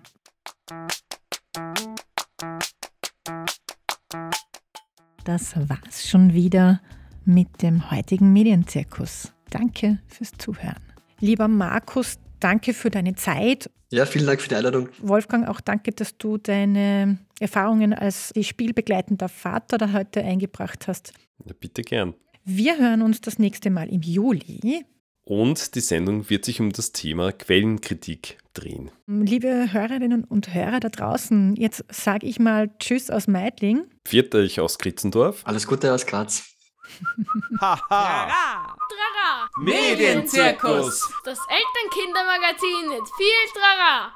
Das 5.23 5.55
war's 5.69 6.07
schon 6.07 6.33
wieder 6.33 6.81
mit 7.25 7.61
dem 7.61 7.89
heutigen 7.89 8.31
Medienzirkus. 8.31 9.33
Danke 9.49 9.99
fürs 10.07 10.31
Zuhören. 10.37 10.83
Lieber 11.19 11.47
Markus, 11.47 12.19
danke 12.39 12.73
für 12.73 12.91
deine 12.91 13.15
Zeit. 13.15 13.69
Ja, 13.91 14.05
vielen 14.05 14.25
Dank 14.25 14.41
für 14.41 14.49
die 14.49 14.55
Einladung. 14.55 14.89
Wolfgang, 15.01 15.47
auch 15.47 15.61
danke, 15.61 15.91
dass 15.91 16.17
du 16.17 16.37
deine 16.37 17.17
Erfahrungen 17.39 17.93
als 17.93 18.33
spielbegleitender 18.39 19.29
Vater 19.29 19.77
da 19.77 19.93
heute 19.93 20.23
eingebracht 20.23 20.87
hast. 20.87 21.13
Ja, 21.45 21.53
bitte 21.59 21.81
gern. 21.81 22.13
Wir 22.43 22.77
hören 22.77 23.01
uns 23.01 23.21
das 23.21 23.39
nächste 23.39 23.69
Mal 23.71 23.89
im 23.89 24.01
Juli. 24.01 24.85
Und 25.25 25.73
die 25.73 25.79
Sendung 25.81 26.29
wird 26.29 26.45
sich 26.45 26.61
um 26.61 26.71
das 26.71 26.91
Thema 26.91 27.31
Quellenkritik 27.31 28.37
drehen. 28.53 28.91
Liebe 29.07 29.73
Hörerinnen 29.73 30.23
und 30.23 30.53
Hörer 30.53 30.79
da 30.79 30.89
draußen, 30.89 31.55
jetzt 31.55 31.83
sage 31.89 32.27
ich 32.27 32.39
mal 32.39 32.69
Tschüss 32.77 33.09
aus 33.09 33.27
Meidling. 33.27 33.85
Viert 34.05 34.35
euch 34.35 34.59
aus 34.59 34.77
Kritzendorf. 34.77 35.41
Alles 35.43 35.65
Gute 35.65 35.91
aus 35.91 36.05
Graz. 36.05 36.43
Haha! 37.59 38.75
Trara! 38.77 39.49
Medienzirkus! 39.57 41.11
Das 41.23 41.39
Elternkindermagazin 41.49 42.89
mit 42.89 43.09
viel 43.17 43.51
Trara! 43.59 44.13